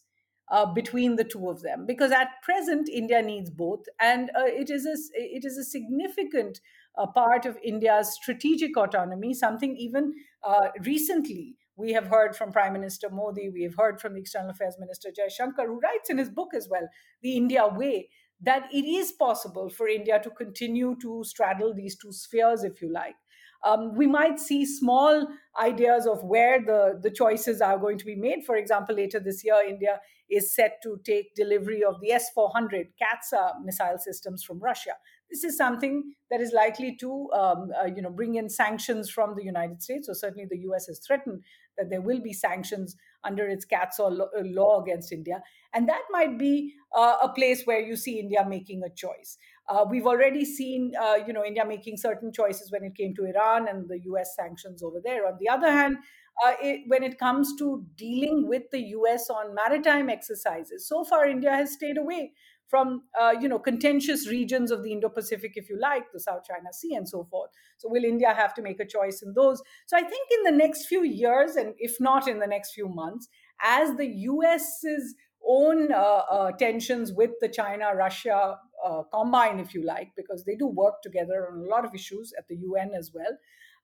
Uh, 0.49 0.65
between 0.65 1.17
the 1.17 1.25
two 1.25 1.49
of 1.49 1.61
them 1.61 1.85
because 1.85 2.09
at 2.09 2.41
present 2.41 2.87
india 2.87 3.21
needs 3.21 3.49
both 3.49 3.83
and 3.99 4.29
uh, 4.29 4.45
it 4.45 4.69
is 4.69 4.85
a 4.85 4.95
it 5.13 5.43
is 5.43 5.57
a 5.57 5.63
significant 5.65 6.61
uh, 6.97 7.05
part 7.05 7.45
of 7.45 7.57
india's 7.61 8.13
strategic 8.13 8.77
autonomy 8.77 9.33
something 9.33 9.75
even 9.75 10.13
uh, 10.45 10.69
recently 10.85 11.57
we 11.77 11.93
have 11.93 12.07
heard 12.07 12.35
from 12.35 12.51
Prime 12.51 12.73
Minister 12.73 13.09
Modi, 13.09 13.49
we 13.49 13.63
have 13.63 13.75
heard 13.75 14.01
from 14.01 14.15
the 14.15 14.19
External 14.19 14.49
Affairs 14.49 14.75
Minister 14.79 15.09
Jaishankar, 15.09 15.67
who 15.67 15.79
writes 15.79 16.09
in 16.09 16.17
his 16.17 16.29
book 16.29 16.49
as 16.55 16.67
well, 16.69 16.89
The 17.21 17.37
India 17.37 17.67
Way, 17.67 18.09
that 18.41 18.67
it 18.73 18.85
is 18.85 19.11
possible 19.11 19.69
for 19.69 19.87
India 19.87 20.19
to 20.21 20.29
continue 20.31 20.95
to 21.01 21.23
straddle 21.23 21.73
these 21.73 21.95
two 21.95 22.11
spheres, 22.11 22.63
if 22.63 22.81
you 22.81 22.91
like. 22.91 23.15
Um, 23.63 23.95
we 23.95 24.05
might 24.05 24.39
see 24.39 24.65
small 24.65 25.27
ideas 25.59 26.05
of 26.05 26.23
where 26.23 26.63
the, 26.63 26.99
the 27.01 27.09
choices 27.09 27.59
are 27.61 27.77
going 27.77 27.97
to 27.97 28.05
be 28.05 28.15
made. 28.15 28.45
For 28.45 28.55
example, 28.55 28.95
later 28.95 29.19
this 29.19 29.43
year, 29.43 29.59
India 29.67 29.99
is 30.29 30.53
set 30.53 30.79
to 30.83 30.99
take 31.05 31.33
delivery 31.35 31.83
of 31.83 31.99
the 32.01 32.11
S 32.11 32.29
400 32.35 32.87
CAATSA 33.01 33.63
missile 33.63 33.97
systems 33.97 34.43
from 34.43 34.59
Russia. 34.59 34.91
This 35.29 35.43
is 35.43 35.57
something 35.57 36.13
that 36.29 36.39
is 36.39 36.53
likely 36.53 36.95
to 36.97 37.29
um, 37.33 37.69
uh, 37.81 37.85
you 37.85 38.01
know, 38.01 38.09
bring 38.09 38.35
in 38.35 38.49
sanctions 38.49 39.09
from 39.09 39.35
the 39.35 39.43
United 39.43 39.81
States, 39.81 40.07
or 40.07 40.13
certainly 40.13 40.45
the 40.49 40.59
US 40.69 40.87
has 40.87 40.99
threatened 40.99 41.43
that 41.77 41.89
there 41.89 42.01
will 42.01 42.19
be 42.19 42.33
sanctions 42.33 42.95
under 43.23 43.47
its 43.47 43.65
CAATSA 43.65 44.19
uh, 44.19 44.25
law 44.43 44.81
against 44.81 45.11
India. 45.11 45.41
And 45.73 45.87
that 45.89 46.01
might 46.11 46.37
be 46.37 46.73
uh, 46.95 47.17
a 47.21 47.29
place 47.29 47.63
where 47.65 47.79
you 47.79 47.95
see 47.95 48.19
India 48.19 48.45
making 48.47 48.83
a 48.83 48.89
choice. 48.89 49.37
Uh, 49.67 49.85
we've 49.89 50.07
already 50.07 50.45
seen, 50.45 50.93
uh, 50.99 51.15
you 51.25 51.33
know, 51.33 51.43
India 51.43 51.65
making 51.65 51.97
certain 51.97 52.31
choices 52.31 52.71
when 52.71 52.83
it 52.83 52.95
came 52.95 53.13
to 53.15 53.25
Iran 53.25 53.67
and 53.67 53.87
the 53.87 53.99
U.S. 54.05 54.35
sanctions 54.35 54.81
over 54.81 55.01
there. 55.03 55.27
On 55.27 55.37
the 55.39 55.49
other 55.49 55.71
hand, 55.71 55.97
uh, 56.45 56.53
it, 56.61 56.81
when 56.87 57.03
it 57.03 57.19
comes 57.19 57.55
to 57.57 57.85
dealing 57.95 58.47
with 58.47 58.63
the 58.71 58.79
U.S. 58.79 59.29
on 59.29 59.53
maritime 59.55 60.09
exercises, 60.09 60.87
so 60.87 61.03
far 61.03 61.27
India 61.27 61.51
has 61.51 61.73
stayed 61.73 61.97
away 61.97 62.31
from 62.67 63.03
uh, 63.19 63.33
you 63.39 63.47
know 63.47 63.59
contentious 63.59 64.27
regions 64.27 64.71
of 64.71 64.83
the 64.83 64.91
Indo-Pacific, 64.91 65.53
if 65.55 65.69
you 65.69 65.79
like, 65.79 66.11
the 66.11 66.19
South 66.19 66.43
China 66.43 66.71
Sea 66.71 66.95
and 66.95 67.07
so 67.07 67.25
forth. 67.29 67.51
So 67.77 67.89
will 67.89 68.03
India 68.03 68.33
have 68.33 68.53
to 68.55 68.61
make 68.61 68.79
a 68.79 68.85
choice 68.85 69.21
in 69.21 69.33
those? 69.33 69.61
So 69.85 69.97
I 69.97 70.01
think 70.01 70.27
in 70.37 70.43
the 70.43 70.57
next 70.57 70.85
few 70.85 71.03
years, 71.03 71.55
and 71.55 71.73
if 71.77 71.95
not 71.99 72.27
in 72.27 72.39
the 72.39 72.47
next 72.47 72.73
few 72.73 72.87
months, 72.87 73.27
as 73.61 73.95
the 73.95 74.07
U.S.'s 74.07 75.15
own 75.47 75.91
uh, 75.91 75.95
uh, 75.95 76.51
tensions 76.53 77.13
with 77.13 77.31
the 77.39 77.49
China 77.49 77.95
Russia 77.95 78.59
uh, 78.85 79.03
combine, 79.13 79.59
if 79.59 79.73
you 79.73 79.83
like, 79.85 80.09
because 80.15 80.43
they 80.43 80.55
do 80.55 80.67
work 80.67 81.01
together 81.01 81.47
on 81.51 81.59
a 81.59 81.69
lot 81.69 81.85
of 81.85 81.95
issues 81.95 82.33
at 82.37 82.47
the 82.47 82.55
UN 82.57 82.91
as 82.97 83.11
well. 83.13 83.37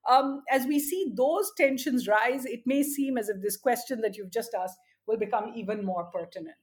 Um, 0.10 0.42
as 0.52 0.66
we 0.66 0.80
see 0.80 1.14
those 1.16 1.52
tensions 1.56 2.08
rise, 2.08 2.46
it 2.46 2.62
may 2.66 2.84
seem 2.84 3.18
as 3.18 3.30
if 3.30 3.42
this 3.42 3.56
question 3.56 4.02
that 4.02 4.18
you've 4.18 4.32
just 4.32 4.54
asked 4.54 4.78
will 5.08 5.18
become 5.18 5.54
even 5.56 5.86
more 5.86 6.06
pertinent. 6.06 6.58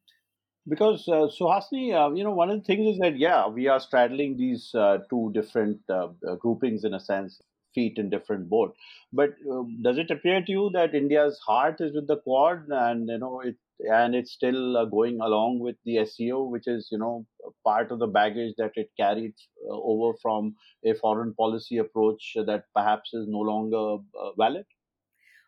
Because 0.70 1.09
uh, 1.09 1.26
Suhasini, 1.38 1.92
uh, 1.92 2.14
you 2.14 2.22
know, 2.22 2.30
one 2.30 2.48
of 2.48 2.61
the 2.61 2.64
things 2.64 2.94
is 2.94 2.98
that 3.00 3.18
yeah, 3.18 3.48
we 3.48 3.66
are 3.66 3.80
straddling 3.80 4.37
these 4.37 4.70
uh, 4.74 4.98
two 5.11 5.33
different 5.35 5.80
uh, 5.90 6.09
uh, 6.26 6.37
groupings 6.37 6.85
in 6.85 6.94
a 6.94 7.00
sense, 7.00 7.42
feet 7.74 7.98
in 7.98 8.09
different 8.09 8.48
boat. 8.48 8.76
But 9.12 9.30
uh, 9.52 9.64
does 9.83 9.98
it 9.98 10.12
appear 10.12 10.40
to 10.40 10.52
you 10.52 10.70
that 10.72 10.94
India's 10.94 11.40
heart 11.44 11.80
is 11.80 11.92
with 11.92 12.06
the 12.06 12.18
Quad, 12.18 12.66
and 12.70 13.09
you 13.09 13.18
know, 13.18 13.40
it 13.40 13.56
and 13.80 14.14
it's 14.14 14.30
still 14.30 14.76
uh, 14.76 14.85
going 14.85 15.20
along 15.20 15.59
with 15.59 15.74
the 15.85 16.04
SCO, 16.06 16.44
which 16.44 16.68
is 16.68 16.88
you 16.92 16.98
know 16.98 17.26
part 17.64 17.90
of 17.90 17.98
the 17.98 18.06
baggage 18.06 18.54
that 18.59 18.72
it 18.76 18.90
carried 18.96 19.35
over 19.68 20.16
from 20.22 20.54
a 20.85 20.94
foreign 20.94 21.35
policy 21.35 21.78
approach 21.78 22.37
that 22.46 22.64
perhaps 22.76 23.12
is 23.12 23.26
no 23.28 23.40
longer 23.40 24.02
valid. 24.38 24.66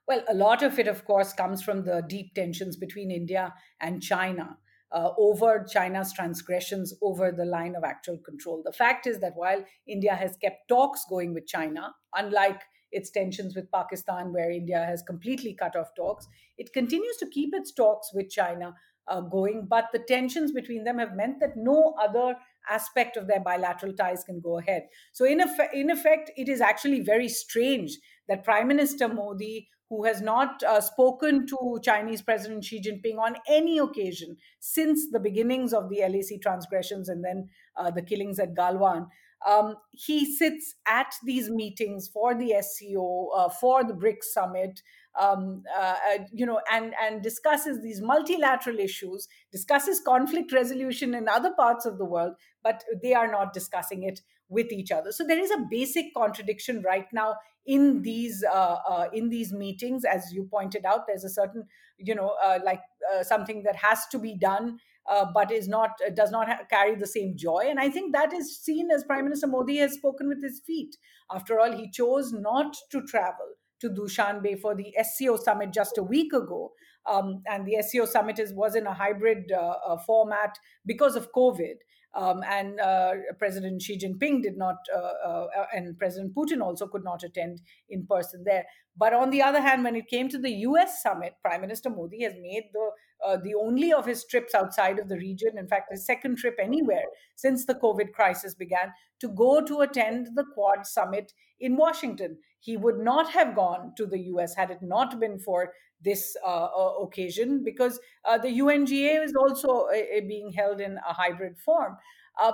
Well, 0.09 0.25
a 0.29 0.35
lot 0.35 0.65
of 0.65 0.81
it, 0.81 0.89
of 0.89 1.05
course, 1.05 1.33
comes 1.33 1.63
from 1.63 1.85
the 1.85 2.03
deep 2.09 2.35
tensions 2.35 2.77
between 2.77 3.13
India 3.13 3.55
and 3.81 4.03
China. 4.03 4.59
Uh, 4.93 5.11
over 5.17 5.65
China's 5.73 6.13
transgressions 6.13 6.93
over 7.01 7.33
the 7.33 7.47
line 7.47 7.75
of 7.75 7.83
actual 7.83 8.19
control. 8.19 8.63
The 8.63 8.75
fact 8.75 9.07
is 9.07 9.21
that 9.21 9.33
while 9.35 9.65
India 9.89 10.15
has 10.15 10.37
kept 10.37 10.69
talks 10.69 11.07
going 11.09 11.33
with 11.33 11.47
China, 11.47 11.95
unlike 12.15 12.61
its 12.93 13.11
tensions 13.11 13.57
with 13.57 13.71
Pakistan, 13.73 14.33
where 14.33 14.51
India 14.51 14.85
has 14.87 15.03
completely 15.03 15.55
cut 15.55 15.75
off 15.75 15.95
talks. 15.97 16.29
It 16.59 16.73
continues 16.73 17.17
to 17.17 17.27
keep 17.27 17.55
its 17.55 17.73
talks 17.73 18.11
with 18.15 18.31
China 18.31 18.75
uh, 19.09 19.21
going, 19.23 19.67
but 19.69 19.87
the 19.93 19.99
tensions 19.99 20.53
between 20.53 20.85
them 20.85 20.99
have 20.99 21.17
meant 21.17 21.41
that 21.41 21.57
no 21.57 21.95
other 22.01 22.37
aspect 22.71 23.17
of 23.17 23.27
their 23.27 23.41
bilateral 23.41 23.93
ties 23.95 24.23
can 24.23 24.41
go 24.41 24.59
ahead. 24.59 24.85
So, 25.13 25.25
in, 25.25 25.41
effect, 25.41 25.75
in 25.75 25.91
effect, 25.91 26.31
it 26.37 26.49
is 26.49 26.61
actually 26.61 27.01
very 27.01 27.29
strange 27.29 27.99
that 28.29 28.45
Prime 28.45 28.69
Minister 28.69 29.09
Modi, 29.09 29.69
who 29.93 30.05
has 30.05 30.23
not 30.23 30.63
uh, 30.63 30.81
spoken 30.81 31.47
to 31.47 31.79
Chinese 31.83 32.23
President 32.23 32.65
Xi 32.65 32.81
Jinping 32.81 33.19
on 33.19 33.37
any 33.47 33.77
occasion 33.77 34.39
since 34.59 35.11
the 35.11 35.21
beginnings 35.21 35.75
of 35.75 35.91
the 35.91 36.01
LAC 36.01 36.41
transgressions 36.41 37.11
and 37.11 37.23
then 37.23 37.51
uh, 37.77 37.91
the 37.91 38.01
killings 38.01 38.39
at 38.39 38.55
Galwan, 38.55 39.09
um, 39.47 39.75
he 39.91 40.35
sits 40.35 40.77
at 40.89 41.13
these 41.25 41.51
meetings 41.51 42.09
for 42.09 42.35
the 42.35 42.55
SCO, 42.63 43.29
uh, 43.37 43.51
for 43.51 43.85
the 43.85 43.93
BRICS 43.93 44.33
summit, 44.33 44.81
um, 45.21 45.63
uh, 45.77 45.97
uh, 46.09 46.19
you 46.33 46.47
know, 46.47 46.61
and 46.73 46.95
and 46.99 47.23
discusses 47.23 47.83
these 47.83 48.01
multilateral 48.01 48.79
issues, 48.79 49.29
discusses 49.51 50.01
conflict 50.01 50.53
resolution 50.53 51.15
in 51.15 51.29
other 51.29 51.53
parts 51.53 51.85
of 51.85 51.99
the 51.99 52.07
world, 52.07 52.33
but 52.63 52.83
they 53.03 53.13
are 53.13 53.31
not 53.31 53.53
discussing 53.53 54.05
it 54.05 54.21
with 54.49 54.73
each 54.73 54.91
other. 54.91 55.13
So 55.13 55.25
there 55.27 55.39
is 55.39 55.51
a 55.51 55.67
basic 55.71 56.15
contradiction 56.15 56.83
right 56.83 57.07
now 57.13 57.35
in 57.67 58.03
these 58.03 58.45
uh, 58.45 58.79
uh, 58.89 59.07
in 59.13 59.29
these 59.29 59.53
meetings, 59.53 60.05
as 60.05 60.33
you 60.33 60.49
pointed 60.51 60.85
out. 60.85 61.07
There's 61.07 61.25
a 61.25 61.31
certain, 61.31 61.65
you 61.99 62.15
know, 62.15 62.35
uh, 62.43 62.59
like 62.65 62.81
something 63.23 63.63
that 63.65 63.77
has 63.77 64.07
to 64.13 64.19
be 64.19 64.37
done 64.37 64.79
uh, 65.09 65.27
but 65.33 65.51
is 65.51 65.69
not 65.69 65.91
uh, 66.07 66.11
does 66.11 66.31
not 66.31 66.49
ha- 66.49 66.61
carry 66.71 66.95
the 66.95 67.07
same 67.07 67.37
joy. 67.37 67.65
And 67.69 67.81
I 67.81 67.91
think 67.91 68.13
that 68.13 68.33
is 68.33 68.59
seen 68.59 68.91
as 68.91 69.05
Prime 69.05 69.25
Minister 69.25 69.47
Modi 69.47 69.79
has 69.79 69.95
spoken 69.95 70.29
with 70.29 70.43
his 70.43 70.61
feet. 70.67 70.97
After 71.31 71.59
all, 71.59 71.73
he 71.73 71.91
chose 71.91 72.33
not 72.33 72.77
to 72.91 73.03
travel 73.03 73.55
to 73.81 73.91
Dushanbe 73.91 74.61
for 74.61 74.75
the 74.75 74.95
SCO 75.03 75.37
summit 75.37 75.73
just 75.73 75.99
a 75.99 76.03
week 76.03 76.33
ago. 76.33 76.73
Um, 77.11 77.43
and 77.47 77.67
the 77.67 77.83
SCO 77.83 78.05
summit 78.07 78.39
is, 78.39 78.55
was 78.55 78.77
in 78.77 78.87
a 78.87 78.95
hybrid 78.95 79.51
uh, 79.51 79.75
uh, 79.85 79.99
format 79.99 80.57
because 80.87 81.17
of 81.17 81.33
COVID. 81.33 81.75
Um, 82.15 82.43
and 82.47 82.79
uh, 82.79 83.13
President 83.39 83.81
Xi 83.81 83.99
Jinping 83.99 84.43
did 84.43 84.59
not, 84.59 84.77
uh, 84.95 84.99
uh, 84.99 85.47
and 85.75 85.99
President 85.99 86.35
Putin 86.35 86.61
also 86.61 86.87
could 86.87 87.05
not 87.05 87.23
attend 87.23 87.63
in 87.89 88.07
person 88.07 88.45
there. 88.45 88.65
But 88.97 89.15
on 89.15 89.31
the 89.31 89.41
other 89.41 89.61
hand, 89.61 89.85
when 89.85 89.97
it 89.97 90.09
came 90.09 90.29
to 90.29 90.39
the 90.39 90.51
US 90.51 91.03
summit, 91.03 91.35
Prime 91.43 91.63
Minister 91.63 91.89
Modi 91.89 92.23
has 92.25 92.35
made 92.35 92.65
the 92.73 92.91
uh, 93.25 93.37
the 93.37 93.55
only 93.55 93.93
of 93.93 94.07
his 94.07 94.25
trips 94.25 94.55
outside 94.55 94.99
of 94.99 95.09
the 95.09 95.17
region, 95.17 95.59
in 95.59 95.69
fact, 95.69 95.91
his 95.91 96.07
second 96.07 96.39
trip 96.39 96.57
anywhere 96.61 97.05
since 97.37 97.65
the 97.65 97.75
COVID 97.75 98.13
crisis 98.13 98.55
began, 98.55 98.93
to 99.21 99.29
go 99.29 99.61
to 99.61 99.81
attend 99.81 100.29
the 100.35 100.45
Quad 100.55 100.87
summit 100.87 101.33
in 101.61 101.77
Washington. 101.77 102.39
He 102.61 102.77
would 102.77 102.99
not 102.99 103.31
have 103.31 103.55
gone 103.55 103.93
to 103.97 104.07
the 104.07 104.21
US 104.35 104.55
had 104.55 104.71
it 104.71 104.83
not 104.83 105.19
been 105.21 105.39
for 105.39 105.73
this 106.05 106.37
uh, 106.45 106.69
uh, 106.77 106.95
occasion 107.01 107.63
because 107.65 108.01
uh, 108.25 108.39
the 108.39 108.49
UNGA 108.49 109.25
is 109.25 109.35
also 109.35 109.87
uh, 109.87 110.21
being 110.27 110.53
held 110.53 110.81
in 110.81 110.99
a 111.09 111.13
hybrid 111.13 111.59
form. 111.59 111.97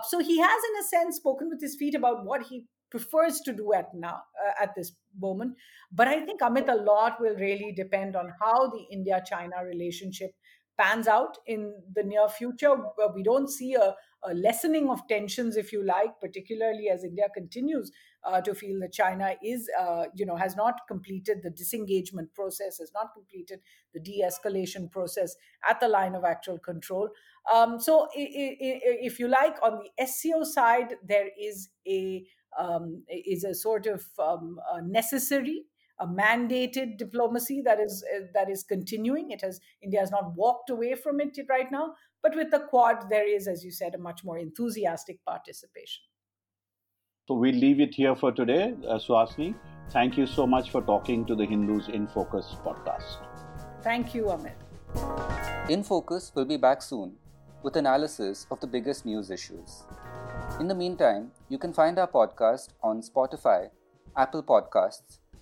So 0.09 0.19
he 0.19 0.39
has, 0.39 0.51
in 0.71 0.81
a 0.81 0.89
sense, 0.89 1.17
spoken 1.17 1.49
with 1.49 1.61
his 1.61 1.77
feet 1.77 1.95
about 1.95 2.27
what 2.27 2.43
he 2.43 2.67
prefers 2.91 3.41
to 3.41 3.53
do 3.53 3.73
at 3.73 3.95
now 3.95 4.23
uh, 4.45 4.63
at 4.63 4.75
this 4.75 4.93
moment 5.21 5.55
but 5.93 6.09
i 6.09 6.25
think 6.25 6.41
amit 6.41 6.69
a 6.69 6.75
lot 6.75 7.21
will 7.21 7.37
really 7.37 7.73
depend 7.77 8.17
on 8.17 8.33
how 8.41 8.69
the 8.69 8.85
india 8.91 9.23
china 9.27 9.65
relationship 9.65 10.31
pans 10.79 11.09
out 11.09 11.39
in 11.47 11.75
the 11.95 12.03
near 12.03 12.29
future. 12.29 12.75
We 13.15 13.23
don't 13.23 13.51
see 13.51 13.75
a, 13.75 13.95
a 14.23 14.35
lessening 14.35 14.89
of 14.91 15.07
tensions, 15.09 15.57
if 15.57 15.73
you 15.73 15.85
like, 15.85 16.21
particularly 16.21 16.89
as 16.89 17.05
India 17.05 17.27
continues 17.35 17.91
uh, 18.25 18.41
to 18.41 18.55
feel 18.55 18.79
that 18.81 18.93
China 18.93 19.35
is, 19.45 19.69
uh, 19.79 20.05
you 20.15 20.25
know, 20.25 20.37
has 20.37 20.57
not 20.57 20.75
completed 20.87 21.39
the 21.43 21.51
disengagement 21.51 22.33
process, 22.35 22.79
has 22.79 22.93
not 22.95 23.13
completed 23.15 23.61
the 23.93 24.01
de-escalation 24.01 24.91
process 24.91 25.35
at 25.69 25.81
the 25.81 25.89
line 25.89 26.15
of 26.15 26.25
actual 26.25 26.59
control. 26.59 27.09
Um, 27.53 27.81
so, 27.81 28.09
if 28.15 29.19
you 29.19 29.29
like, 29.29 29.57
on 29.63 29.81
the 29.81 30.07
SCO 30.07 30.45
side, 30.45 30.95
there 31.07 31.29
is 31.41 31.71
a 31.87 32.25
um, 32.59 33.05
is 33.09 33.45
a 33.45 33.55
sort 33.55 33.87
of 33.87 34.05
um, 34.19 34.59
a 34.73 34.83
necessary 34.83 35.65
a 36.01 36.07
mandated 36.07 36.97
diplomacy 36.99 37.63
that 37.65 37.81
is 37.81 38.05
uh, 38.15 38.21
that 38.35 38.51
is 38.51 38.63
continuing. 38.63 39.31
It 39.31 39.41
has 39.43 39.61
India 39.83 40.01
has 40.01 40.11
not 40.11 40.35
walked 40.35 40.71
away 40.71 40.95
from 40.95 41.21
it 41.21 41.39
right 41.49 41.71
now, 41.71 41.95
but 42.23 42.35
with 42.35 42.51
the 42.51 42.61
Quad, 42.61 43.09
there 43.11 43.29
is, 43.29 43.49
as 43.49 43.65
you 43.65 43.71
said, 43.71 43.95
a 43.95 43.99
much 43.99 44.25
more 44.25 44.39
enthusiastic 44.39 45.25
participation. 45.25 46.05
So 47.27 47.35
we'll 47.35 47.55
leave 47.55 47.81
it 47.81 47.95
here 47.95 48.17
for 48.17 48.33
today, 48.33 48.75
uh, 48.89 48.99
Suhasini. 48.99 49.55
Thank 49.91 50.17
you 50.17 50.27
so 50.27 50.47
much 50.47 50.71
for 50.71 50.83
talking 50.83 51.27
to 51.27 51.35
the 51.35 51.45
Hindus 51.45 51.89
in 51.89 52.07
Focus 52.07 52.57
podcast. 52.65 53.19
Thank 53.83 54.15
you, 54.15 54.25
Amit. 54.25 54.57
In 55.69 55.83
Focus 55.83 56.33
will 56.35 56.47
be 56.47 56.57
back 56.57 56.81
soon 56.81 57.13
with 57.63 57.77
analysis 57.77 58.47
of 58.51 58.61
the 58.61 58.67
biggest 58.67 59.05
news 59.05 59.31
issues. 59.31 59.85
In 60.61 60.69
the 60.69 60.75
meantime, 60.75 61.31
you 61.49 61.59
can 61.59 61.73
find 61.73 61.99
our 61.99 62.09
podcast 62.09 62.69
on 62.83 63.03
Spotify, 63.03 63.71
Apple 64.17 64.43
Podcasts, 64.43 65.18